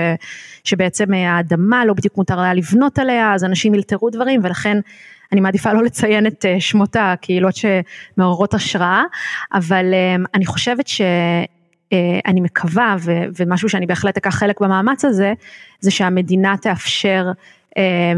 שבעצם 0.64 1.14
האדמה 1.14 1.84
לא 1.84 1.94
בדיוק 1.94 2.16
מותר 2.16 2.40
היה 2.40 2.54
לבנות 2.54 2.98
עליה, 2.98 3.34
אז 3.34 3.44
אנשים 3.44 3.74
ילתרו 3.74 4.10
דברים 4.10 4.40
ולכן 4.42 4.78
אני 5.32 5.40
מעדיפה 5.40 5.72
לא 5.72 5.82
לציין 5.82 6.26
את 6.26 6.44
אה, 6.44 6.60
שמות 6.60 6.96
הקהילות 7.00 7.54
שמעוררות 7.56 8.54
השראה, 8.54 9.02
אבל 9.52 9.94
אה, 9.94 10.16
אני 10.34 10.46
חושבת 10.46 10.88
ש... 10.88 11.00
אה, 11.92 12.20
אני 12.26 12.40
מקווה, 12.40 12.96
ומשהו 13.38 13.68
שאני 13.68 13.86
בהחלט 13.86 14.16
אקח 14.16 14.34
חלק 14.34 14.60
במאמץ 14.60 15.04
הזה, 15.04 15.32
זה 15.80 15.90
שהמדינה 15.90 16.54
תאפשר 16.62 17.26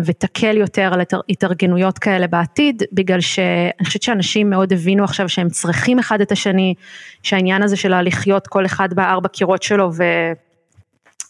ותקל 0.04 0.56
יותר 0.56 0.90
על 0.94 1.00
התארגנויות 1.30 1.99
כאלה 1.99 2.26
בעתיד, 2.26 2.83
בגלל 2.92 3.21
שאני 3.21 3.85
חושבת 3.85 4.02
שאנשים 4.02 4.50
מאוד 4.50 4.73
הבינו 4.73 5.04
עכשיו 5.04 5.28
שהם 5.28 5.49
צריכים 5.49 5.99
אחד 5.99 6.21
את 6.21 6.33
השני, 6.33 6.75
שהעניין 7.23 7.62
הזה 7.62 7.76
של 7.76 8.00
לחיות 8.00 8.47
כל 8.47 8.66
אחד 8.66 8.94
בארבע 8.94 9.28
קירות 9.28 9.62
שלו 9.62 9.90
ו... 9.97 10.02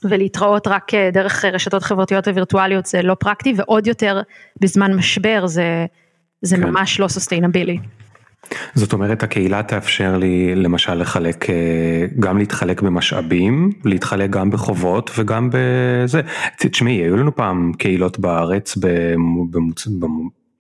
ולהתראות 0.05 0.69
רק 0.69 0.93
דרך 1.13 1.45
רשתות 1.45 1.83
חברתיות 1.83 2.29
ווירטואליות 2.29 2.87
זה 2.87 3.03
לא 3.03 3.17
פרקטי 3.21 3.55
ועוד 3.57 3.87
יותר 3.87 4.21
בזמן 4.61 4.95
משבר 4.95 5.47
זה, 5.47 5.87
זה 6.43 6.57
כן. 6.57 6.63
ממש 6.63 7.01
לא 7.01 7.09
סוסטיינבילי. 7.09 7.79
זאת 8.75 8.93
אומרת 8.93 9.23
הקהילה 9.23 9.63
תאפשר 9.63 10.17
לי 10.17 10.55
למשל 10.55 10.95
לחלק 10.95 11.51
אה, 11.51 11.55
גם 12.19 12.39
להתחלק 12.39 12.83
במשאבים 12.83 13.71
להתחלק 13.85 14.31
גם 14.31 14.51
בחובות 14.51 15.11
וגם 15.19 15.51
בזה 15.53 16.21
תשמעי 16.59 16.95
היו 16.95 17.17
לנו 17.17 17.37
פעם 17.37 17.73
קהילות 17.79 18.19
בארץ 18.19 18.77
במוצ... 19.51 19.89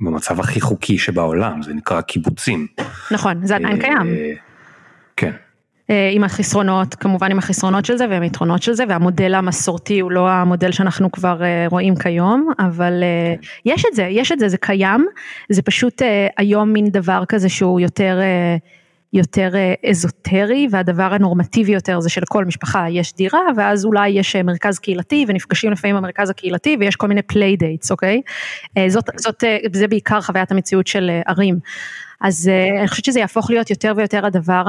במצב 0.00 0.40
הכי 0.40 0.60
חוקי 0.60 0.98
שבעולם 0.98 1.62
זה 1.62 1.74
נקרא 1.74 2.00
קיבוצים. 2.00 2.66
נכון 3.10 3.46
זה 3.46 3.56
עדיין 3.56 3.80
קיים. 3.80 4.06
אה, 4.08 4.32
כן. 5.16 5.32
אה, 5.90 6.10
עם 6.12 6.24
החסרונות, 6.24 6.94
כמובן 6.94 7.30
עם 7.30 7.38
החסרונות 7.38 7.84
של 7.84 7.96
זה 7.96 8.06
ועם 8.10 8.22
היתרונות 8.22 8.62
של 8.62 8.72
זה 8.72 8.84
והמודל 8.88 9.34
המסורתי 9.34 10.00
הוא 10.00 10.12
לא 10.12 10.28
המודל 10.30 10.72
שאנחנו 10.72 11.12
כבר 11.12 11.42
אה, 11.42 11.66
רואים 11.70 11.96
כיום, 11.96 12.50
אבל 12.58 13.02
אה, 13.02 13.34
כן. 13.40 13.48
יש 13.64 13.84
את 13.90 13.94
זה, 13.94 14.02
יש 14.02 14.32
את 14.32 14.38
זה, 14.38 14.48
זה 14.48 14.56
קיים, 14.56 15.06
זה 15.48 15.62
פשוט 15.62 16.02
היום 16.36 16.72
מין 16.72 16.88
דבר 16.88 17.24
כזה 17.28 17.48
שהוא 17.48 17.80
יותר, 17.80 18.18
יותר 19.12 19.50
אזוטרי 19.90 20.68
והדבר 20.70 21.14
הנורמטיבי 21.14 21.72
יותר 21.72 22.00
זה 22.00 22.08
שלכל 22.08 22.44
משפחה 22.44 22.86
יש 22.90 23.14
דירה 23.14 23.40
ואז 23.56 23.84
אולי 23.84 24.08
יש 24.08 24.36
מרכז 24.36 24.78
קהילתי 24.78 25.24
ונפגשים 25.28 25.72
לפעמים 25.72 25.96
במרכז 25.96 26.30
הקהילתי 26.30 26.76
ויש 26.80 26.96
כל 26.96 27.08
מיני 27.08 27.22
playdates, 27.22 27.90
okay? 27.90 28.22
זאת, 28.88 29.10
זאת, 29.16 29.44
זה 29.72 29.88
בעיקר 29.88 30.20
חוויית 30.20 30.52
המציאות 30.52 30.86
של 30.86 31.10
ערים. 31.26 31.58
אז 32.24 32.50
uh, 32.50 32.78
אני 32.78 32.88
חושבת 32.88 33.04
שזה 33.04 33.20
יהפוך 33.20 33.50
להיות 33.50 33.70
יותר 33.70 33.92
ויותר 33.96 34.26
הדבר 34.26 34.64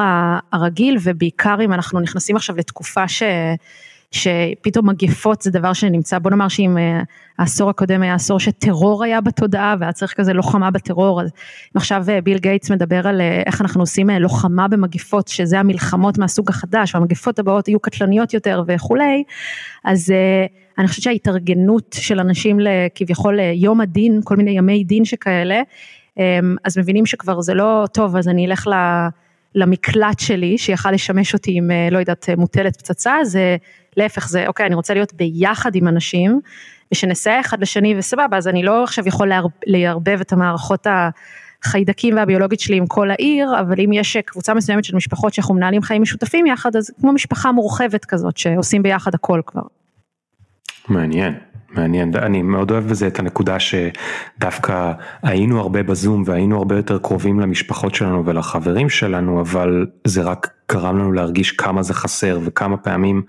הרגיל 0.54 0.98
ובעיקר 1.04 1.56
אם 1.66 1.74
אנחנו 1.74 2.00
נכנסים 2.00 2.36
עכשיו 2.36 2.56
לתקופה 2.56 3.08
ש... 3.08 3.24
שפתאום 4.12 4.90
מגפות 4.90 5.42
זה 5.42 5.52
דבר 5.52 5.74
שנמצא, 5.74 6.20
בוא 6.20 6.32
נאמר 6.32 6.48
שאם 6.48 6.78
uh, 6.78 7.06
העשור 7.40 7.70
הקודם 7.70 8.02
היה 8.02 8.14
עשור 8.14 8.40
שטרור 8.40 9.04
היה 9.04 9.22
בתודעה 9.22 9.76
והיה 9.80 9.92
צריך 9.92 10.14
כזה 10.14 10.34
לוחמה 10.34 10.72
בטרור, 10.72 11.22
אז 11.22 11.28
אם 11.28 11.78
עכשיו 11.78 12.04
uh, 12.08 12.22
ביל 12.22 12.38
גייטס 12.38 12.72
מדבר 12.72 13.08
על 13.08 13.22
איך 13.46 13.62
אנחנו 13.62 13.82
עושים 13.82 14.10
לוחמה 14.10 14.68
במגפות, 14.68 15.28
שזה 15.28 15.60
המלחמות 15.60 16.18
מהסוג 16.18 16.50
החדש, 16.50 16.96
והמגפות 16.96 17.40
הבאות 17.40 17.68
יהיו 17.68 17.80
קטלניות 17.80 18.34
יותר 18.34 18.64
וכולי, 18.68 19.24
אז 19.84 20.14
אני 20.78 20.88
חושבת 20.88 21.04
שההתארגנות 21.04 21.96
של 22.00 22.20
אנשים 22.20 22.60
לכביכול 22.60 23.40
יום 23.40 23.82
הדין, 23.82 24.22
כל 24.24 24.36
מיני 24.36 24.52
ימי 24.52 24.84
דין 24.84 25.06
שכאלה, 25.06 25.62
אז 26.64 26.78
מבינים 26.78 27.06
שכבר 27.06 27.42
זה 27.42 27.54
לא 27.54 27.86
טוב, 27.94 28.16
אז 28.16 28.28
אני 28.28 28.46
אלך 28.46 28.68
למקלט 29.56 30.20
שלי, 30.20 30.58
שיכל 30.58 30.92
לשמש 30.92 31.34
אותי 31.34 31.52
עם, 31.58 31.72
אה, 31.72 31.88
לא 31.92 32.00
יודעת, 32.00 32.30
מוטלת 32.38 32.78
פצצה, 32.78 33.16
זה 33.24 33.58
להפך, 33.98 34.28
זה 34.28 34.48
אוקיי, 34.48 34.66
אני 34.66 34.76
רוצה 34.76 34.94
להיות 34.94 35.14
ביחד 35.14 35.76
עם 35.76 35.88
אנשים, 35.88 36.40
ושנסייע 36.94 37.40
אחד 37.40 37.62
לשני 37.62 37.96
וסבבה, 37.98 38.38
אז 38.38 38.48
אני 38.48 38.64
לא 38.64 38.84
עכשיו 38.84 39.08
יכול 39.08 39.32
לערבב 39.66 40.20
את 40.22 40.34
המערכות 40.34 40.88
החיידקים 41.64 42.16
והביולוגית 42.16 42.60
שלי 42.60 42.78
עם 42.78 42.88
כל 42.88 43.12
העיר, 43.12 43.60
אבל 43.60 43.76
אם 43.80 43.94
יש 43.94 44.18
קבוצה 44.18 44.54
מסוימת 44.54 44.84
של 44.84 44.96
משפחות 44.96 45.34
שאנחנו 45.34 45.56
מנהלים 45.56 45.82
חיים 45.82 46.02
משותפים 46.02 46.46
יחד, 46.46 46.76
אז 46.76 46.92
כמו 47.02 47.14
משפחה 47.14 47.52
מורחבת 47.52 48.06
כזאת, 48.06 48.38
שעושים 48.38 48.84
ביחד 48.84 49.16
הכל 49.16 49.42
כבר. 49.46 49.62
מעניין. 50.88 51.34
מעניין, 51.78 52.16
אני 52.16 52.42
מאוד 52.42 52.72
אוהב 52.72 52.88
בזה 52.88 53.08
את 53.08 53.20
הנקודה 53.20 53.58
שדווקא 53.60 54.92
היינו 55.24 55.60
הרבה 55.60 55.84
בזום 55.84 56.24
והיינו 56.26 56.58
הרבה 56.58 56.76
יותר 56.76 56.98
קרובים 56.98 57.40
למשפחות 57.40 57.96
שלנו 57.96 58.26
ולחברים 58.26 58.90
שלנו, 58.90 59.42
אבל 59.42 59.86
זה 60.08 60.22
רק 60.24 60.54
גרם 60.72 60.98
לנו 60.98 61.12
להרגיש 61.12 61.52
כמה 61.52 61.84
זה 61.84 61.94
חסר 61.94 62.40
וכמה 62.44 62.78
פעמים 62.78 63.22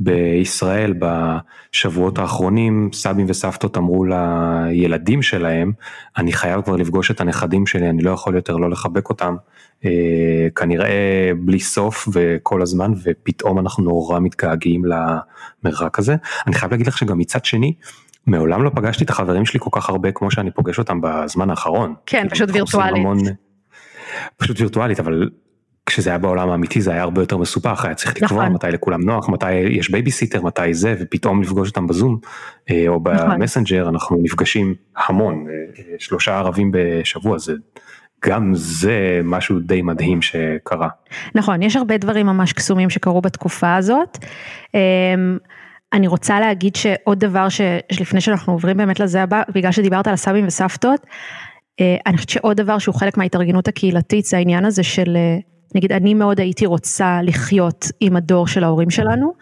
בישראל 0.00 0.94
בשבועות 0.98 2.18
האחרונים 2.18 2.90
סבים 2.92 3.26
וסבתות 3.28 3.76
אמרו 3.76 4.04
לילדים 4.04 5.22
שלהם, 5.22 5.72
אני 6.16 6.32
חייב 6.32 6.60
כבר 6.60 6.76
לפגוש 6.76 7.10
את 7.10 7.20
הנכדים 7.20 7.66
שלי, 7.66 7.90
אני 7.90 8.02
לא 8.02 8.10
יכול 8.10 8.34
יותר 8.34 8.56
לא 8.56 8.70
לחבק 8.70 9.08
אותם. 9.08 9.36
אה, 9.84 10.48
כנראה 10.56 11.30
בלי 11.40 11.60
סוף 11.60 12.08
וכל 12.12 12.62
הזמן 12.62 12.92
ופתאום 13.04 13.58
אנחנו 13.58 13.84
נורא 13.84 14.20
מתגעגעים 14.20 14.82
למרחק 14.84 15.98
הזה. 15.98 16.16
אני 16.46 16.54
חייב 16.54 16.70
להגיד 16.70 16.86
לך 16.86 16.98
שגם 16.98 17.18
מצד 17.18 17.44
שני, 17.44 17.74
מעולם 18.26 18.62
לא 18.62 18.70
פגשתי 18.74 19.04
את 19.04 19.10
החברים 19.10 19.46
שלי 19.46 19.60
כל 19.62 19.70
כך 19.72 19.88
הרבה 19.88 20.12
כמו 20.12 20.30
שאני 20.30 20.50
פוגש 20.50 20.78
אותם 20.78 21.00
בזמן 21.02 21.50
האחרון. 21.50 21.94
כן, 22.06 22.18
כאילו, 22.18 22.30
פשוט 22.30 22.50
וירטואלית. 22.52 22.96
המון, 22.96 23.18
פשוט 24.36 24.60
וירטואלית, 24.60 25.00
אבל 25.00 25.28
כשזה 25.86 26.10
היה 26.10 26.18
בעולם 26.18 26.50
האמיתי 26.50 26.80
זה 26.80 26.90
היה 26.90 27.02
הרבה 27.02 27.22
יותר 27.22 27.36
מסובך, 27.36 27.84
היה 27.84 27.94
צריך 27.94 28.16
לקבוע 28.16 28.42
נכון. 28.42 28.54
מתי 28.54 28.66
לכולם 28.70 29.02
נוח, 29.02 29.28
מתי 29.28 29.52
יש 29.52 29.90
בייביסיטר, 29.90 30.42
מתי 30.42 30.74
זה, 30.74 30.94
ופתאום 31.00 31.42
לפגוש 31.42 31.68
אותם 31.68 31.86
בזום 31.86 32.18
אה, 32.70 32.84
או 32.88 33.00
נכון. 33.14 33.30
במסנג'ר, 33.30 33.88
אנחנו 33.88 34.18
נפגשים 34.22 34.74
המון, 34.96 35.46
אה, 35.48 35.84
שלושה 35.98 36.38
ערבים 36.38 36.70
בשבוע, 36.74 37.38
זה 37.38 37.52
גם 38.28 38.50
זה 38.54 39.20
משהו 39.24 39.60
די 39.60 39.82
מדהים 39.82 40.22
שקרה. 40.22 40.88
נכון, 41.34 41.62
יש 41.62 41.76
הרבה 41.76 41.98
דברים 41.98 42.26
ממש 42.26 42.52
קסומים 42.52 42.90
שקרו 42.90 43.20
בתקופה 43.20 43.76
הזאת. 43.76 44.18
אמ, 44.74 45.38
אני 45.92 46.06
רוצה 46.06 46.40
להגיד 46.40 46.76
שעוד 46.76 47.18
דבר 47.18 47.46
שלפני 47.48 48.20
שאנחנו 48.20 48.52
עוברים 48.52 48.76
באמת 48.76 49.00
לזה 49.00 49.22
הבא, 49.22 49.42
בגלל 49.54 49.72
שדיברת 49.72 50.06
על 50.06 50.14
הסבים 50.14 50.46
וסבתות, 50.46 51.06
אה, 51.80 51.96
אני 52.06 52.16
חושבת 52.16 52.30
שעוד 52.30 52.56
דבר 52.56 52.78
שהוא 52.78 52.94
חלק 52.94 53.16
מההתארגנות 53.16 53.68
הקהילתית 53.68 54.24
זה 54.24 54.36
העניין 54.36 54.64
הזה 54.64 54.82
של 54.82 55.16
אה, 55.16 55.38
נגיד 55.74 55.92
אני 55.92 56.14
מאוד 56.14 56.40
הייתי 56.40 56.66
רוצה 56.66 57.20
לחיות 57.22 57.86
עם 58.00 58.16
הדור 58.16 58.46
של 58.46 58.64
ההורים 58.64 58.90
שלנו, 58.90 59.32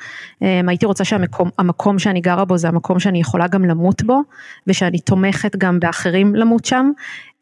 אמ, 0.43 0.69
הייתי 0.69 0.87
רוצה 0.87 1.04
שהמקום 1.04 1.99
שאני 1.99 2.21
גרה 2.21 2.45
בו 2.45 2.59
זה 2.59 2.69
המקום 2.69 2.99
שאני 2.99 3.21
יכולה 3.21 3.49
גם 3.49 3.64
למות 3.64 4.02
בו, 4.02 4.21
ושאני 4.66 4.99
תומכת 4.99 5.57
גם 5.57 5.81
באחרים 5.81 6.35
למות 6.35 6.64
שם, 6.64 6.90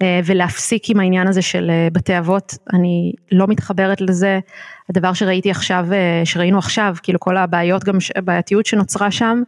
אה, 0.02 0.20
ולהפסיק 0.24 0.90
עם 0.90 1.00
העניין 1.00 1.26
הזה 1.28 1.42
של 1.42 1.70
אה, 1.70 1.88
בתי 1.92 2.18
אבות, 2.18 2.54
אני 2.72 3.12
לא 3.32 3.46
מתחברת 3.46 4.00
לזה, 4.00 4.40
הדבר 4.90 5.12
שראיתי 5.12 5.50
עכשיו, 5.50 5.86
אה, 5.92 6.22
שראינו 6.24 6.58
עכשיו, 6.58 6.94
כאילו 7.02 7.20
כל 7.20 7.36
הבעיות, 7.36 7.84
גם 7.84 7.98
הבעייתיות 8.16 8.66
שנוצרה 8.66 9.10
שם, 9.10 9.42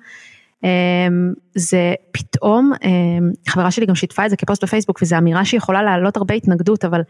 אמ, 0.64 1.32
זה 1.54 1.94
פתאום, 2.12 2.72
אמ, 2.84 3.30
חברה 3.48 3.70
שלי 3.70 3.86
גם 3.86 3.94
שיתפה 3.94 4.24
את 4.24 4.30
זה 4.30 4.36
כפוסט 4.36 4.64
בפייסבוק, 4.64 5.02
וזו 5.02 5.18
אמירה 5.18 5.44
שיכולה 5.44 5.82
להעלות 5.82 6.16
הרבה 6.16 6.34
התנגדות, 6.34 6.84
אבל 6.84 7.00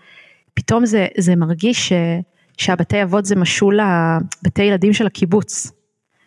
פתאום 0.54 0.86
זה, 0.86 1.06
זה 1.18 1.36
מרגיש 1.36 1.88
ש, 1.88 1.92
שהבתי 2.58 3.02
אבות 3.02 3.24
זה 3.24 3.36
משול 3.36 3.78
לבתי 3.80 4.62
ילדים 4.62 4.92
של 4.92 5.06
הקיבוץ, 5.06 5.70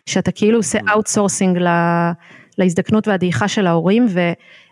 שאתה 0.06 0.32
כאילו 0.32 0.58
עושה 0.58 0.78
outsourcing 0.92 1.56
mm. 1.56 1.60
להזדקנות 2.58 3.08
והדעיכה 3.08 3.48
של 3.48 3.66
ההורים, 3.66 4.06
ו, 4.08 4.20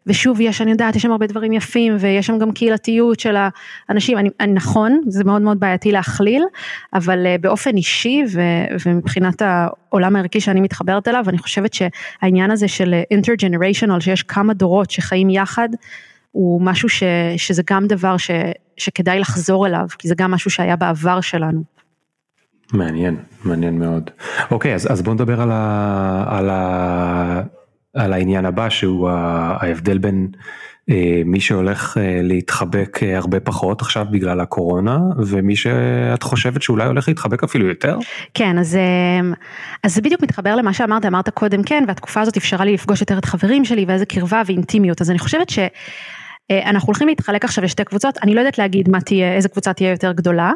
ושוב 0.06 0.40
יש, 0.40 0.60
אני 0.60 0.70
יודעת, 0.70 0.96
יש 0.96 1.02
שם 1.02 1.10
הרבה 1.10 1.26
דברים 1.26 1.52
יפים, 1.52 1.96
ויש 2.00 2.26
שם 2.26 2.38
גם 2.38 2.52
קהילתיות 2.52 3.20
של 3.20 3.36
האנשים, 3.88 4.18
אני, 4.18 4.28
אני, 4.40 4.52
נכון, 4.52 5.00
זה 5.08 5.24
מאוד 5.24 5.42
מאוד 5.42 5.60
בעייתי 5.60 5.92
להכליל, 5.92 6.42
אבל 6.94 7.26
uh, 7.26 7.40
באופן 7.40 7.76
אישי 7.76 8.22
ו, 8.32 8.40
ומבחינת 8.86 9.42
העולם 9.42 10.16
הערכי 10.16 10.40
שאני 10.40 10.60
מתחברת 10.60 11.08
אליו, 11.08 11.24
אני 11.28 11.38
חושבת 11.38 11.70
שהעניין 11.74 12.50
הזה 12.50 12.68
של 12.68 12.94
אינטרג'נריישנל, 13.10 14.00
שיש 14.00 14.22
כמה 14.22 14.54
דורות 14.54 14.90
שחיים 14.90 15.30
יחד, 15.30 15.68
הוא 16.36 16.62
משהו 16.62 16.88
ש, 16.88 17.02
שזה 17.36 17.62
גם 17.70 17.86
דבר 17.86 18.16
ש, 18.16 18.30
שכדאי 18.76 19.20
לחזור 19.20 19.66
אליו, 19.66 19.86
כי 19.98 20.08
זה 20.08 20.14
גם 20.14 20.30
משהו 20.30 20.50
שהיה 20.50 20.76
בעבר 20.76 21.20
שלנו. 21.20 21.62
מעניין, 22.72 23.16
מעניין 23.44 23.78
מאוד. 23.78 24.10
אוקיי, 24.50 24.74
אז, 24.74 24.92
אז 24.92 25.02
בוא 25.02 25.14
נדבר 25.14 25.40
על, 25.40 25.50
ה, 25.52 26.24
על, 26.28 26.50
ה, 26.50 27.42
על 27.94 28.12
העניין 28.12 28.44
הבא, 28.46 28.68
שהוא 28.68 29.08
ההבדל 29.08 29.98
בין 29.98 30.28
אה, 30.90 31.22
מי 31.24 31.40
שהולך 31.40 31.98
אה, 31.98 32.20
להתחבק 32.22 33.02
אה, 33.02 33.16
הרבה 33.16 33.40
פחות 33.40 33.80
עכשיו 33.80 34.06
בגלל 34.10 34.40
הקורונה, 34.40 34.98
ומי 35.26 35.56
שאת 35.56 36.22
חושבת 36.22 36.62
שאולי 36.62 36.86
הולך 36.86 37.08
להתחבק 37.08 37.44
אפילו 37.44 37.66
יותר? 37.68 37.98
כן, 38.34 38.58
אז, 38.58 38.76
אה, 38.76 39.34
אז 39.82 39.94
זה 39.94 40.02
בדיוק 40.02 40.22
מתחבר 40.22 40.56
למה 40.56 40.72
שאמרת, 40.72 41.04
אמרת 41.04 41.28
קודם 41.28 41.62
כן, 41.62 41.84
והתקופה 41.88 42.20
הזאת 42.20 42.36
אפשרה 42.36 42.64
לי 42.64 42.72
לפגוש 42.74 43.00
יותר 43.00 43.18
את 43.18 43.24
חברים 43.24 43.64
שלי, 43.64 43.84
ואיזה 43.88 44.06
קרבה 44.06 44.42
ואינטימיות, 44.46 45.00
אז 45.00 45.10
אני 45.10 45.18
חושבת 45.18 45.50
ש... 45.50 45.58
אה, 46.50 46.70
אנחנו 46.70 46.86
הולכים 46.86 47.08
להתחלק 47.08 47.44
עכשיו 47.44 47.64
לשתי 47.64 47.84
קבוצות, 47.84 48.18
אני 48.22 48.34
לא 48.34 48.40
יודעת 48.40 48.58
להגיד 48.58 48.88
מה 48.88 49.00
תהיה, 49.00 49.34
איזה 49.34 49.48
קבוצה 49.48 49.72
תהיה 49.72 49.90
יותר 49.90 50.12
גדולה, 50.12 50.52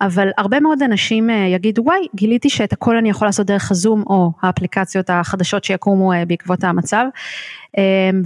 אבל 0.00 0.28
הרבה 0.38 0.60
מאוד 0.60 0.82
אנשים 0.82 1.30
אה, 1.30 1.34
יגידו 1.34 1.82
וואי 1.84 2.06
גיליתי 2.14 2.50
שאת 2.50 2.72
הכל 2.72 2.96
אני 2.96 3.10
יכול 3.10 3.28
לעשות 3.28 3.46
דרך 3.46 3.70
הזום 3.70 4.04
או 4.06 4.32
האפליקציות 4.42 5.10
החדשות 5.10 5.64
שיקומו 5.64 6.12
אה, 6.12 6.24
בעקבות 6.24 6.64
המצב. 6.64 7.06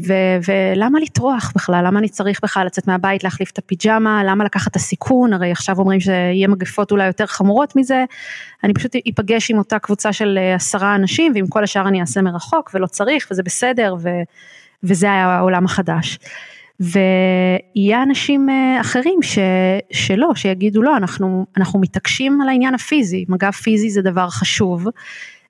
ו- 0.07 0.50
ולמה 0.52 1.00
לטרוח 1.00 1.52
בכלל, 1.55 1.85
למה 1.87 1.99
אני 1.99 2.09
צריך 2.09 2.40
בכלל 2.43 2.67
לצאת 2.67 2.87
מהבית 2.87 3.25
להחליף 3.25 3.50
את 3.50 3.59
הפיג'מה, 3.59 4.23
למה 4.25 4.45
לקחת 4.45 4.71
את 4.71 4.76
הסיכון, 4.76 5.33
הרי 5.33 5.50
עכשיו 5.50 5.79
אומרים 5.79 6.00
שיהיה 6.00 6.49
מגפות 6.49 6.90
אולי 6.90 7.07
יותר 7.07 7.26
חמורות 7.26 7.76
מזה, 7.76 8.05
אני 8.64 8.75
פשוט 8.75 8.93
אפגש 9.09 9.50
עם 9.50 9.59
אותה 9.59 9.79
קבוצה 9.79 10.12
של 10.12 10.38
עשרה 10.55 10.95
אנשים 10.95 11.33
ועם 11.35 11.47
כל 11.47 11.64
השאר 11.64 11.88
אני 11.88 12.00
אעשה 12.00 12.23
מרחוק 12.23 12.71
ולא 12.75 12.87
צריך 12.87 13.29
וזה 13.31 13.43
בסדר 13.43 13.95
ו- 14.02 14.23
וזה 14.83 15.07
היה 15.07 15.26
העולם 15.26 15.64
החדש. 15.64 16.19
ויהיה 16.80 18.02
אנשים 18.02 18.50
אה, 18.50 18.80
אחרים 18.80 19.22
ש, 19.22 19.38
שלא, 19.92 20.28
שיגידו 20.34 20.82
לא, 20.82 20.96
אנחנו, 20.96 21.46
אנחנו 21.56 21.80
מתעקשים 21.80 22.40
על 22.40 22.49
העניין 22.49 22.75
הפיזי, 22.75 23.25
מגע 23.28 23.50
פיזי 23.50 23.90
זה 23.90 24.02
דבר 24.02 24.28
חשוב, 24.28 24.87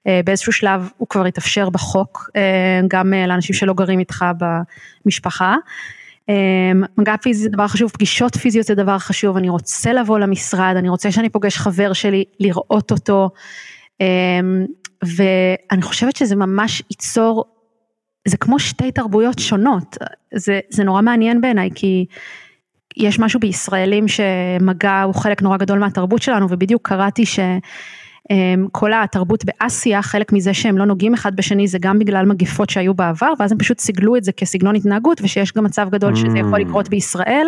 אה, 0.07 0.21
באיזשהו 0.25 0.53
שלב 0.53 0.91
הוא 0.97 1.09
כבר 1.09 1.25
התאפשר 1.25 1.71
בחוק, 1.71 2.31
אה, 2.37 2.81
גם 2.89 3.13
לאנשים 3.29 3.55
שלא 3.55 3.75
גרים 3.75 3.99
איתך 3.99 4.25
במשפחה. 5.05 5.57
מגע 6.99 7.17
פיזי 7.17 7.43
זה 7.43 7.49
דבר 7.49 7.69
חשוב, 7.69 7.91
פגישות 7.91 8.37
פיזיות 8.37 8.67
זה 8.67 8.75
דבר 8.75 8.99
חשוב, 8.99 9.37
אני 9.37 9.49
רוצה 9.49 9.93
לבוא 9.93 10.19
למשרד, 10.19 10.75
אני 10.77 10.89
רוצה 10.89 11.13
שאני 11.13 11.29
פוגש 11.29 11.57
חבר 11.57 11.93
שלי, 11.93 12.25
לראות 12.41 12.91
אותו, 12.91 13.31
ואני 15.03 15.83
חושבת 15.83 16.17
שזה 16.17 16.37
ממש 16.37 16.83
ייצור 16.91 17.45
זה 18.31 18.37
כמו 18.37 18.59
שתי 18.59 18.93
תרבויות 18.93 19.39
שונות, 19.39 19.97
זה, 20.35 20.61
זה 20.69 20.85
נורא 20.85 21.03
מעניין 21.03 21.41
בעיניי 21.41 21.71
כי 21.75 22.07
יש 22.97 23.19
משהו 23.19 23.41
בישראלים 23.41 24.09
שמגע 24.09 25.03
הוא 25.03 25.15
חלק 25.15 25.43
נורא 25.43 25.57
גדול 25.57 25.79
מהתרבות 25.79 26.23
שלנו 26.23 26.47
ובדיוק 26.51 26.89
קראתי 26.89 27.27
ש... 27.27 27.41
אמ, 28.31 28.67
כל 28.73 28.91
התרבות 28.93 29.45
באסיה, 29.45 30.03
חלק 30.03 30.33
מזה 30.33 30.55
שהם 30.55 30.79
לא 30.79 30.85
נוגעים 30.85 31.15
אחד 31.15 31.37
בשני 31.37 31.69
זה 31.69 31.79
גם 31.81 31.99
בגלל 31.99 32.27
מגפות 32.27 32.71
שהיו 32.71 32.95
בעבר, 32.95 33.33
ואז 33.39 33.53
הם 33.53 33.59
פשוט 33.59 33.79
סיגלו 33.79 34.17
את 34.17 34.25
זה 34.25 34.33
כסגנון 34.33 34.77
התנהגות, 34.77 35.21
ושיש 35.23 35.53
גם 35.53 35.65
מצב 35.65 35.89
גדול 35.91 36.15
שזה 36.15 36.39
יכול 36.39 36.61
mm. 36.61 36.65
לקרות 36.65 36.89
בישראל. 36.89 37.47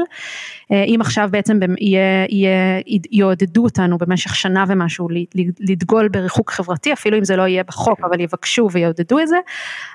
אה, 0.73 0.85
אם 0.85 0.99
עכשיו 1.01 1.29
בעצם 1.33 1.59
יהיה, 1.81 2.27
יהיה, 2.29 2.81
יעודדו 3.13 3.65
אותנו 3.65 3.99
במשך 3.99 4.35
שנה 4.35 4.65
ומשהו 4.69 5.09
לדגול 5.61 6.09
בריחוק 6.09 6.51
חברתי, 6.51 6.93
אפילו 6.93 7.19
אם 7.19 7.25
זה 7.25 7.37
לא 7.37 7.43
יהיה 7.43 7.63
בחוק, 7.65 8.01
אבל 8.05 8.21
יבקשו 8.21 8.69
ויעודדו 8.73 9.19
את 9.19 9.29
זה, 9.29 9.37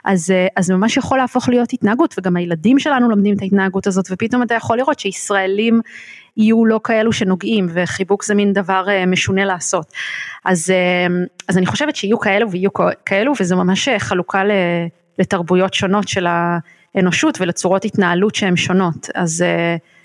אז, 0.06 0.32
אה, 0.32 0.48
אז 0.56 0.72
ממש 0.72 0.98
יכול 0.98 1.18
להפוך 1.18 1.50
להיות 1.50 1.74
התנהגות, 1.74 2.16
וגם 2.18 2.38
הילדים 2.38 2.80
שלנו 2.80 3.10
לומדים 3.10 3.36
את 3.36 3.42
ההתנהגות 3.42 3.88
הזאת, 3.88 4.06
ופתאום 4.12 4.44
אתה 4.44 4.54
יכול 4.54 4.78
לראות 4.78 5.00
שישראלים 5.00 5.82
יהיו 6.38 6.66
לא 6.66 6.80
כאלו 6.84 7.14
שנוגעים 7.14 7.68
וחיבוק 7.70 8.24
זה 8.24 8.36
מין 8.36 8.54
דבר 8.54 8.86
אה, 8.90 9.06
משונה 9.06 9.46
לעשות. 9.46 9.94
אז, 10.46 10.70
אה, 10.70 11.08
אז 11.48 11.58
אני 11.58 11.66
חושבת 11.66 11.96
שיהיו 11.96 12.20
כאלו 12.20 12.52
ויהיו 12.52 12.70
כאלו 13.06 13.34
וזה 13.40 13.56
ממש 13.56 13.88
אה, 13.88 14.00
חלוקה 14.00 14.42
לתרבויות 15.20 15.74
שונות 15.74 16.08
של 16.08 16.28
האנושות 16.96 17.42
ולצורות 17.42 17.86
התנהלות 17.86 18.36
שהן 18.36 18.56
שונות, 18.56 19.10
אז 19.16 19.46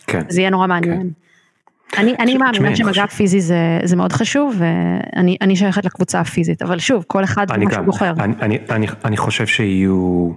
כן, 0.07 0.23
זה 0.29 0.41
יהיה 0.41 0.51
נורא 0.51 0.67
מעניין. 0.67 1.01
כן. 1.01 1.09
אני, 2.01 2.15
אני 2.19 2.37
מאמינה 2.37 2.77
שמגע 2.77 3.07
פיזי 3.07 3.41
זה, 3.41 3.57
זה 3.85 3.97
מאוד 3.97 4.13
חשוב 4.13 4.57
ואני 4.59 5.57
שייכת 5.57 5.85
לקבוצה 5.85 6.21
הפיזית, 6.21 6.63
אבל 6.63 6.79
שוב, 6.79 7.05
כל 7.07 7.25
אחד 7.25 7.47
מה 7.59 7.73
שהוא 7.73 7.85
בוחר. 7.85 8.13
אני, 8.19 8.35
אני, 8.41 8.59
אני, 8.71 8.87
אני 9.05 9.17
חושב 9.17 9.47
שיהיו 9.47 10.31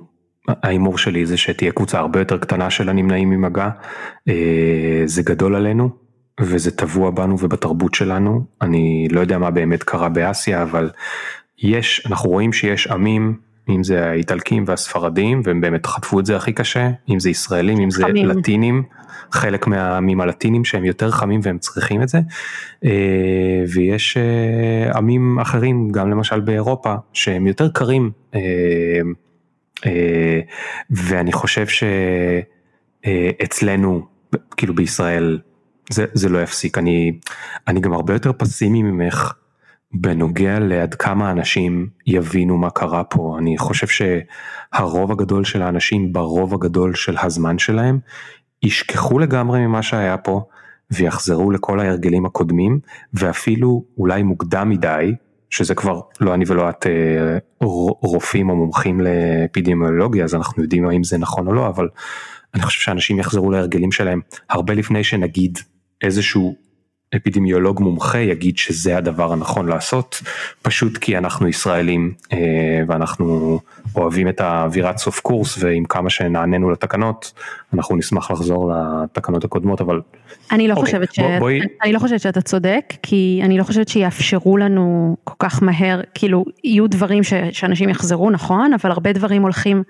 ההימור 0.47 0.97
שלי 0.97 1.25
זה 1.25 1.37
שתהיה 1.37 1.71
קבוצה 1.71 1.99
הרבה 1.99 2.19
יותר 2.19 2.37
קטנה 2.37 2.69
של 2.69 2.89
הנמנעים 2.89 3.29
ממגע, 3.29 3.69
אה, 4.27 5.03
זה 5.05 5.23
גדול 5.23 5.55
עלינו 5.55 5.89
וזה 6.41 6.71
טבוע 6.71 7.11
בנו 7.11 7.39
ובתרבות 7.39 7.93
שלנו, 7.93 8.45
אני 8.61 9.07
לא 9.11 9.19
יודע 9.19 9.37
מה 9.37 9.51
באמת 9.51 9.83
קרה 9.83 10.09
באסיה 10.09 10.63
אבל 10.63 10.89
יש, 11.63 12.07
אנחנו 12.09 12.29
רואים 12.29 12.53
שיש 12.53 12.87
עמים, 12.87 13.37
אם 13.69 13.83
זה 13.83 14.09
האיטלקים 14.09 14.63
והספרדים 14.67 15.41
והם 15.43 15.61
באמת 15.61 15.85
חטפו 15.85 16.19
את 16.19 16.25
זה 16.25 16.35
הכי 16.35 16.53
קשה, 16.53 16.89
אם 17.09 17.19
זה 17.19 17.29
ישראלים, 17.29 17.79
אם 17.79 17.91
זה 17.91 18.03
חמים. 18.03 18.27
לטינים, 18.27 18.83
חלק 19.31 19.67
מהעמים 19.67 20.21
הלטינים 20.21 20.65
שהם 20.65 20.85
יותר 20.85 21.11
חמים 21.11 21.39
והם 21.43 21.57
צריכים 21.57 22.01
את 22.01 22.09
זה, 22.09 22.19
אה, 22.85 23.63
ויש 23.73 24.17
אה, 24.17 24.97
עמים 24.97 25.39
אחרים 25.39 25.89
גם 25.91 26.09
למשל 26.09 26.39
באירופה 26.39 26.95
שהם 27.13 27.47
יותר 27.47 27.69
קרים. 27.69 28.11
אה, 29.85 30.39
ואני 30.89 31.33
חושב 31.33 31.65
שאצלנו, 33.01 34.07
כאילו 34.57 34.75
בישראל, 34.75 35.39
זה, 35.89 36.05
זה 36.13 36.29
לא 36.29 36.41
יפסיק. 36.41 36.77
אני, 36.77 37.19
אני 37.67 37.79
גם 37.79 37.93
הרבה 37.93 38.13
יותר 38.13 38.31
פסימי 38.33 38.83
ממך 38.83 39.33
בנוגע 39.93 40.59
לעד 40.59 40.93
כמה 40.93 41.31
אנשים 41.31 41.89
יבינו 42.07 42.57
מה 42.57 42.69
קרה 42.69 43.03
פה. 43.03 43.35
אני 43.39 43.57
חושב 43.57 43.87
שהרוב 43.87 45.11
הגדול 45.11 45.43
של 45.43 45.61
האנשים 45.61 46.13
ברוב 46.13 46.53
הגדול 46.53 46.93
של 46.93 47.15
הזמן 47.21 47.57
שלהם 47.57 47.99
ישכחו 48.63 49.19
לגמרי 49.19 49.67
ממה 49.67 49.81
שהיה 49.81 50.17
פה 50.17 50.45
ויחזרו 50.91 51.51
לכל 51.51 51.79
ההרגלים 51.79 52.25
הקודמים 52.25 52.79
ואפילו 53.13 53.85
אולי 53.97 54.23
מוקדם 54.23 54.69
מדי 54.69 55.15
שזה 55.55 55.75
כבר 55.75 56.01
לא 56.19 56.33
אני 56.33 56.45
ולא 56.47 56.69
את 56.69 56.87
אה, 56.87 57.37
רופאים 58.01 58.49
או 58.49 58.55
מומחים 58.55 59.01
לאפידמיולוגיה 59.01 60.23
אז 60.23 60.35
אנחנו 60.35 60.63
יודעים 60.63 60.87
האם 60.87 61.03
זה 61.03 61.17
נכון 61.17 61.47
או 61.47 61.53
לא 61.53 61.67
אבל 61.67 61.87
אני 62.53 62.63
חושב 62.63 62.81
שאנשים 62.81 63.19
יחזרו 63.19 63.51
להרגלים 63.51 63.91
שלהם 63.91 64.19
הרבה 64.49 64.73
לפני 64.73 65.03
שנגיד 65.03 65.59
איזשהו 66.01 66.55
אפידמיולוג 67.15 67.81
מומחה 67.81 68.19
יגיד 68.19 68.57
שזה 68.57 68.97
הדבר 68.97 69.33
הנכון 69.33 69.67
לעשות, 69.67 70.21
פשוט 70.61 70.97
כי 70.97 71.17
אנחנו 71.17 71.47
ישראלים 71.47 72.13
אה, 72.33 72.37
ואנחנו 72.87 73.59
אוהבים 73.95 74.29
את 74.29 74.41
האווירת 74.41 74.97
סוף 74.97 75.19
קורס 75.19 75.63
ועם 75.63 75.85
כמה 75.85 76.09
שנעננו 76.09 76.69
לתקנות, 76.69 77.33
אנחנו 77.73 77.95
נשמח 77.95 78.31
לחזור 78.31 78.71
לתקנות 78.73 79.43
הקודמות, 79.43 79.81
אבל... 79.81 80.01
אני 80.51 80.67
לא, 80.67 80.73
אוקיי, 80.73 80.85
חושבת, 80.85 81.13
ש... 81.13 81.19
בוא, 81.19 81.39
בואי... 81.39 81.59
אני 81.83 81.93
לא 81.93 81.99
חושבת 81.99 82.19
שאתה 82.19 82.41
צודק, 82.41 82.93
כי 83.03 83.41
אני 83.43 83.57
לא 83.57 83.63
חושבת 83.63 83.87
שיאפשרו 83.87 84.57
לנו 84.57 85.15
כל 85.23 85.35
כך 85.39 85.63
מהר, 85.63 86.01
כאילו 86.13 86.45
יהיו 86.63 86.87
דברים 86.87 87.23
ש... 87.23 87.33
שאנשים 87.51 87.89
יחזרו, 87.89 88.29
נכון, 88.29 88.73
אבל 88.73 88.91
הרבה 88.91 89.13
דברים 89.13 89.41
הולכים 89.41 89.83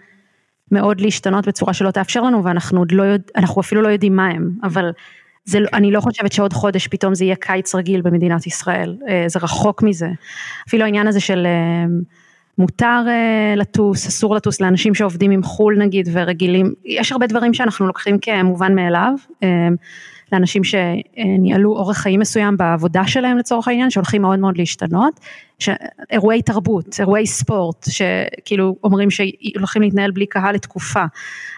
מאוד 0.72 1.02
להשתנות 1.02 1.48
בצורה 1.48 1.74
שלא 1.74 1.92
תאפשר 1.92 2.22
לנו 2.22 2.44
ואנחנו 2.44 2.80
עוד 2.80 2.92
לא 2.92 3.04
יודעים, 3.04 3.32
אנחנו 3.36 3.62
אפילו 3.62 3.82
לא 3.82 3.88
יודעים 3.88 4.16
מה 4.16 4.28
הם, 4.28 4.50
אבל... 4.64 4.92
זה, 5.46 5.60
לא, 5.60 5.68
אני 5.74 5.92
לא 5.92 6.00
חושבת 6.00 6.32
שעוד 6.32 6.54
חודש 6.54 6.88
פתאום 6.88 7.16
זה 7.16 7.26
יהיה 7.26 7.36
קיץ 7.36 7.76
רגיל 7.76 8.02
במדינת 8.02 8.48
ישראל, 8.48 8.96
אה, 9.08 9.24
זה 9.28 9.40
רחוק 9.42 9.84
מזה. 9.84 10.08
אפילו 10.68 10.84
העניין 10.84 11.08
הזה 11.08 11.20
של 11.20 11.46
אה, 11.46 11.86
מותר 12.58 13.04
אה, 13.08 13.54
לטוס, 13.56 14.08
אסור 14.08 14.36
לטוס 14.36 14.62
לאנשים 14.62 14.96
שעובדים 14.96 15.32
עם 15.32 15.44
חו"ל 15.44 15.78
נגיד 15.80 16.10
ורגילים, 16.12 16.74
יש 16.86 17.12
הרבה 17.12 17.28
דברים 17.28 17.54
שאנחנו 17.54 17.88
לוקחים 17.88 18.18
כמובן 18.20 18.76
מאליו. 18.76 19.14
לאנשים 20.32 20.62
שניהלו 20.64 21.72
אורח 21.72 21.98
חיים 21.98 22.20
מסוים 22.20 22.58
בעבודה 22.58 23.08
שלהם 23.08 23.38
לצורך 23.38 23.68
העניין, 23.68 23.90
שהולכים 23.90 24.22
מאוד 24.22 24.40
מאוד 24.40 24.58
להשתנות, 24.58 25.20
אירועי 26.12 26.42
תרבות, 26.42 27.00
אירועי 27.00 27.28
ספורט, 27.28 27.86
שכאילו 27.90 28.76
אומרים 28.84 29.12
שהולכים 29.12 29.82
להתנהל 29.82 30.12
בלי 30.12 30.26
קהל 30.26 30.56
לתקופה, 30.56 31.04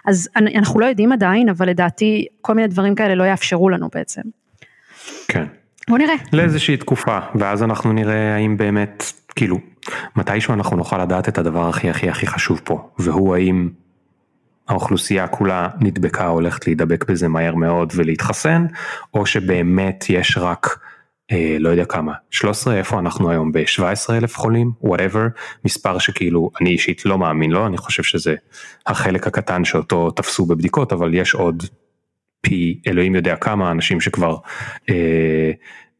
אז 0.06 0.30
אנחנו 0.36 0.80
לא 0.80 0.86
יודעים 0.86 1.12
עדיין, 1.12 1.50
אבל 1.50 1.70
לדעתי 1.70 2.26
כל 2.42 2.54
מיני 2.54 2.68
דברים 2.68 2.96
כאלה 2.96 3.16
לא 3.16 3.24
יאפשרו 3.24 3.70
לנו 3.70 3.90
בעצם. 3.94 4.22
כן. 5.28 5.46
בוא 5.90 5.98
נראה. 5.98 6.16
לאיזושהי 6.34 6.78
תקופה, 6.78 7.20
ואז 7.36 7.64
אנחנו 7.64 7.94
נראה 7.94 8.36
האם 8.36 8.58
באמת, 8.58 9.04
כאילו, 9.36 9.60
מתישהו 10.16 10.54
אנחנו 10.54 10.78
נוכל 10.78 11.02
לדעת 11.02 11.30
את 11.30 11.38
הדבר 11.38 11.70
הכי 11.70 11.90
הכי 11.90 12.10
הכי 12.10 12.28
חשוב 12.28 12.62
פה, 12.64 12.90
והוא 13.00 13.36
האם 13.36 13.70
האוכלוסייה 14.68 15.28
כולה 15.28 15.70
נדבקה 15.80 16.28
הולכת 16.28 16.68
להידבק 16.68 17.10
בזה 17.10 17.28
מהר 17.28 17.56
מאוד 17.56 17.94
ולהתחסן, 17.96 18.66
או 19.14 19.26
שבאמת 19.26 20.06
יש 20.10 20.38
רק 20.38 20.80
אה, 21.32 21.58
לא 21.60 21.70
יודע 21.70 21.86
כמה, 21.86 22.14
13 22.32 22.78
איפה 22.78 23.00
אנחנו 23.00 23.32
היום 23.32 23.52
ב-17 23.52 24.14
אלף 24.14 24.38
חולים, 24.38 24.72
whatever, 24.84 25.40
מספר 25.66 25.98
שכאילו 25.98 26.52
אני 26.62 26.70
אישית 26.70 27.06
לא 27.06 27.18
מאמין 27.18 27.52
לו, 27.52 27.68
אני 27.68 27.78
חושב 27.78 28.04
שזה 28.04 28.36
החלק 28.86 29.28
הקטן 29.28 29.66
שאותו 29.66 30.12
תפסו 30.12 30.46
בבדיקות, 30.46 30.94
אבל 30.94 31.14
יש 31.14 31.34
עוד 31.34 31.64
פי 32.42 32.82
אלוהים 32.88 33.16
יודע 33.16 33.36
כמה 33.36 33.72
אנשים 33.72 34.02
שכבר 34.02 34.38
אה, 34.90 35.52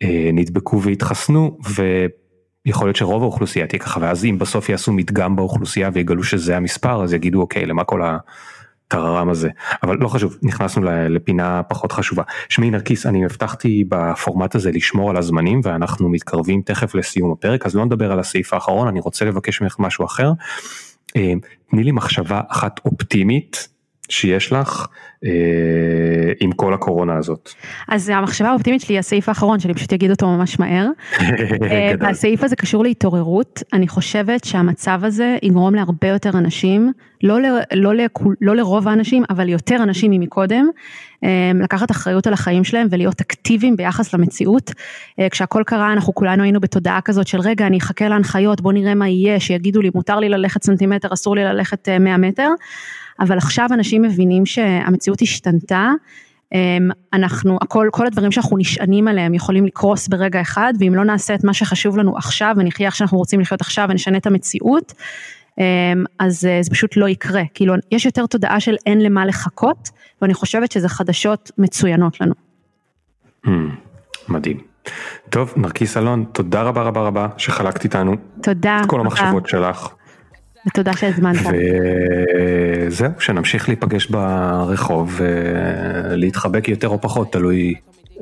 אה, 0.04 0.30
נדבקו 0.34 0.82
והתחסנו, 0.82 1.58
ויכול 2.66 2.88
להיות 2.88 2.96
שרוב 2.96 3.24
האוכלוסייה 3.24 3.68
תהיה 3.68 3.80
ככה, 3.80 4.00
ואז 4.02 4.26
אם 4.26 4.40
בסוף 4.40 4.70
יעשו 4.70 4.92
מדגם 4.94 5.36
באוכלוסייה 5.36 5.90
ויגלו 5.94 6.24
שזה 6.24 6.58
המספר, 6.58 7.04
אז 7.04 7.14
יגידו 7.14 7.42
אוקיי, 7.42 7.66
למה 7.66 7.84
כל. 7.84 8.02
הטררם 8.88 9.30
הזה 9.30 9.50
אבל 9.84 9.98
לא 10.00 10.08
חשוב 10.08 10.38
נכנסנו 10.44 10.84
לפינה 11.10 11.64
פחות 11.64 11.92
חשובה 11.92 12.24
שמי 12.50 12.72
נרקיס 12.72 13.06
אני 13.06 13.26
הבטחתי 13.26 13.84
בפורמט 13.90 14.56
הזה 14.56 14.72
לשמור 14.72 15.10
על 15.10 15.18
הזמנים 15.18 15.62
ואנחנו 15.64 16.10
מתקרבים 16.10 16.62
תכף 16.62 16.96
לסיום 16.96 17.32
הפרק 17.32 17.66
אז 17.66 17.76
לא 17.76 17.86
נדבר 17.86 18.12
על 18.12 18.20
הסעיף 18.20 18.54
האחרון 18.54 18.88
אני 18.88 19.00
רוצה 19.00 19.26
לבקש 19.26 19.62
ממך 19.62 19.76
משהו 19.80 20.06
אחר. 20.06 20.32
אה, 21.16 21.34
תני 21.72 21.84
לי 21.84 21.92
מחשבה 21.92 22.42
אחת 22.50 22.80
אופטימית 22.86 23.68
שיש 24.10 24.52
לך 24.52 24.88
אה, 25.26 25.30
עם 26.40 26.52
כל 26.52 26.74
הקורונה 26.74 27.18
הזאת. 27.18 27.50
אז 27.88 28.10
המחשבה 28.10 28.50
האופטימית 28.50 28.82
שלי 28.82 28.98
הסעיף 28.98 29.30
האחרון 29.30 29.60
שאני 29.60 29.74
פשוט 29.74 29.94
אגיד 29.94 30.12
אותו 30.12 30.28
ממש 30.28 30.60
מהר. 30.60 30.88
אה, 31.72 31.94
הסעיף 32.10 32.44
הזה 32.44 32.56
קשור 32.56 32.84
להתעוררות 32.84 33.64
אני 33.74 33.88
חושבת 33.88 34.44
שהמצב 34.44 35.00
הזה 35.04 35.38
יגרום 35.44 35.76
להרבה 35.76 36.08
יותר 36.08 36.30
אנשים 36.30 36.92
לא, 37.24 37.42
ל, 37.42 37.46
לא, 37.74 37.96
לכול, 37.96 38.36
לא 38.42 38.56
לרוב 38.56 38.88
האנשים, 38.88 39.24
אבל 39.30 39.50
יותר 39.50 39.76
אנשים 39.76 40.12
ממקודם, 40.12 40.68
לקחת 41.64 41.92
אחריות 41.92 42.28
על 42.28 42.34
החיים 42.34 42.64
שלהם 42.64 42.88
ולהיות 42.92 43.22
אקטיביים 43.22 43.76
ביחס 43.76 44.14
למציאות. 44.14 44.72
כשהכל 45.32 45.64
קרה, 45.66 45.94
אנחנו 45.94 46.16
כולנו 46.16 46.44
היינו 46.44 46.60
בתודעה 46.60 47.02
כזאת 47.02 47.28
של 47.28 47.40
רגע, 47.40 47.68
אני 47.68 47.78
אחכה 47.78 48.08
להנחיות, 48.08 48.62
בוא 48.62 48.74
נראה 48.74 48.96
מה 48.96 49.10
יהיה, 49.10 49.40
שיגידו 49.40 49.82
לי, 49.82 49.90
מותר 49.96 50.20
לי 50.20 50.30
ללכת 50.30 50.64
סנטימטר, 50.64 51.14
אסור 51.14 51.36
לי 51.36 51.44
ללכת 51.44 51.90
100 52.00 52.18
מטר, 52.18 52.50
אבל 53.20 53.38
עכשיו 53.38 53.68
אנשים 53.74 54.02
מבינים 54.02 54.46
שהמציאות 54.46 55.22
השתנתה. 55.22 55.92
אמ, 56.54 56.90
אנחנו, 57.14 57.58
הכל, 57.62 57.90
כל 57.92 58.08
הדברים 58.08 58.32
שאנחנו 58.32 58.58
נשענים 58.58 59.08
עליהם 59.08 59.34
יכולים 59.34 59.66
לקרוס 59.66 60.08
ברגע 60.08 60.42
אחד, 60.42 60.74
ואם 60.80 60.96
לא 60.96 61.06
נעשה 61.06 61.36
את 61.36 61.44
מה 61.44 61.54
שחשוב 61.54 61.98
לנו 61.98 62.18
עכשיו 62.18 62.56
ונחיה 62.58 62.88
איך 62.88 62.96
שאנחנו 62.96 63.18
רוצים 63.18 63.40
לחיות 63.40 63.62
עכשיו 63.62 63.88
ונשנה 63.90 64.18
את 64.18 64.28
המציאות, 64.28 64.94
אמ, 64.94 64.98
אז 66.20 66.46
אה, 66.46 66.60
זה 66.62 66.72
פשוט 66.72 66.98
לא 66.98 67.10
יקרה. 67.10 67.44
כאילו, 67.54 67.74
יש 67.92 68.06
יותר 68.06 68.26
תודעה 68.26 68.60
של 68.60 68.76
אין 68.86 69.02
למה 69.02 69.26
לחכות, 69.26 69.90
ואני 70.22 70.34
חושבת 70.34 70.72
שזה 70.72 70.90
חדשות 70.90 71.52
מצוינות 71.58 72.22
לנו. 72.22 72.34
Hmm, 73.46 73.50
מדהים. 74.30 74.58
טוב, 75.30 75.54
נרקיס 75.58 75.98
אלון, 75.98 76.26
תודה 76.32 76.62
רבה 76.62 76.82
רבה 76.82 77.02
רבה 77.02 77.28
שחלקת 77.38 77.84
איתנו. 77.84 78.16
תודה. 78.42 78.82
את 78.84 78.90
כל 78.90 79.00
המחשבות 79.00 79.50
שלך. 79.50 79.90
ותודה 80.68 80.94
שהזמנת. 80.94 81.40
וזהו, 82.88 83.12
שנמשיך 83.20 83.70
להיפגש 83.70 84.06
ברחוב 84.06 85.20
ולהתחבק 85.22 86.68
יותר 86.68 86.88
או 86.88 87.02
פחות, 87.02 87.32
תלוי 87.32 87.74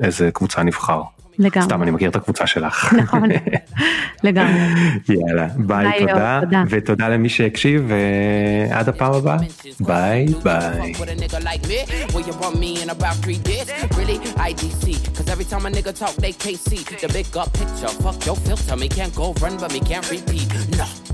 איזה 0.02 0.32
קבוצה 0.32 0.64
נבחר. 0.64 1.02
לגמרי. 1.40 1.66
סתם 1.66 1.84
אני 1.84 1.92
מכיר 1.92 2.10
את 2.10 2.16
הקבוצה 2.16 2.48
שלך. 2.48 2.94
נכון, 2.94 3.30
לגמרי. 4.24 4.60
יאללה, 5.10 5.48
ביי, 5.56 5.88
ביי 5.88 6.00
תודה, 6.00 6.40
תודה, 6.44 6.64
ותודה 6.70 7.10
למי 7.10 7.30
שהקשיב, 7.30 7.92
ועד 8.72 8.90
הפעם 8.90 9.14
הבאה, 9.14 9.38
ביי 9.80 10.26
ביי. 10.44 10.94
נה. 20.78 21.05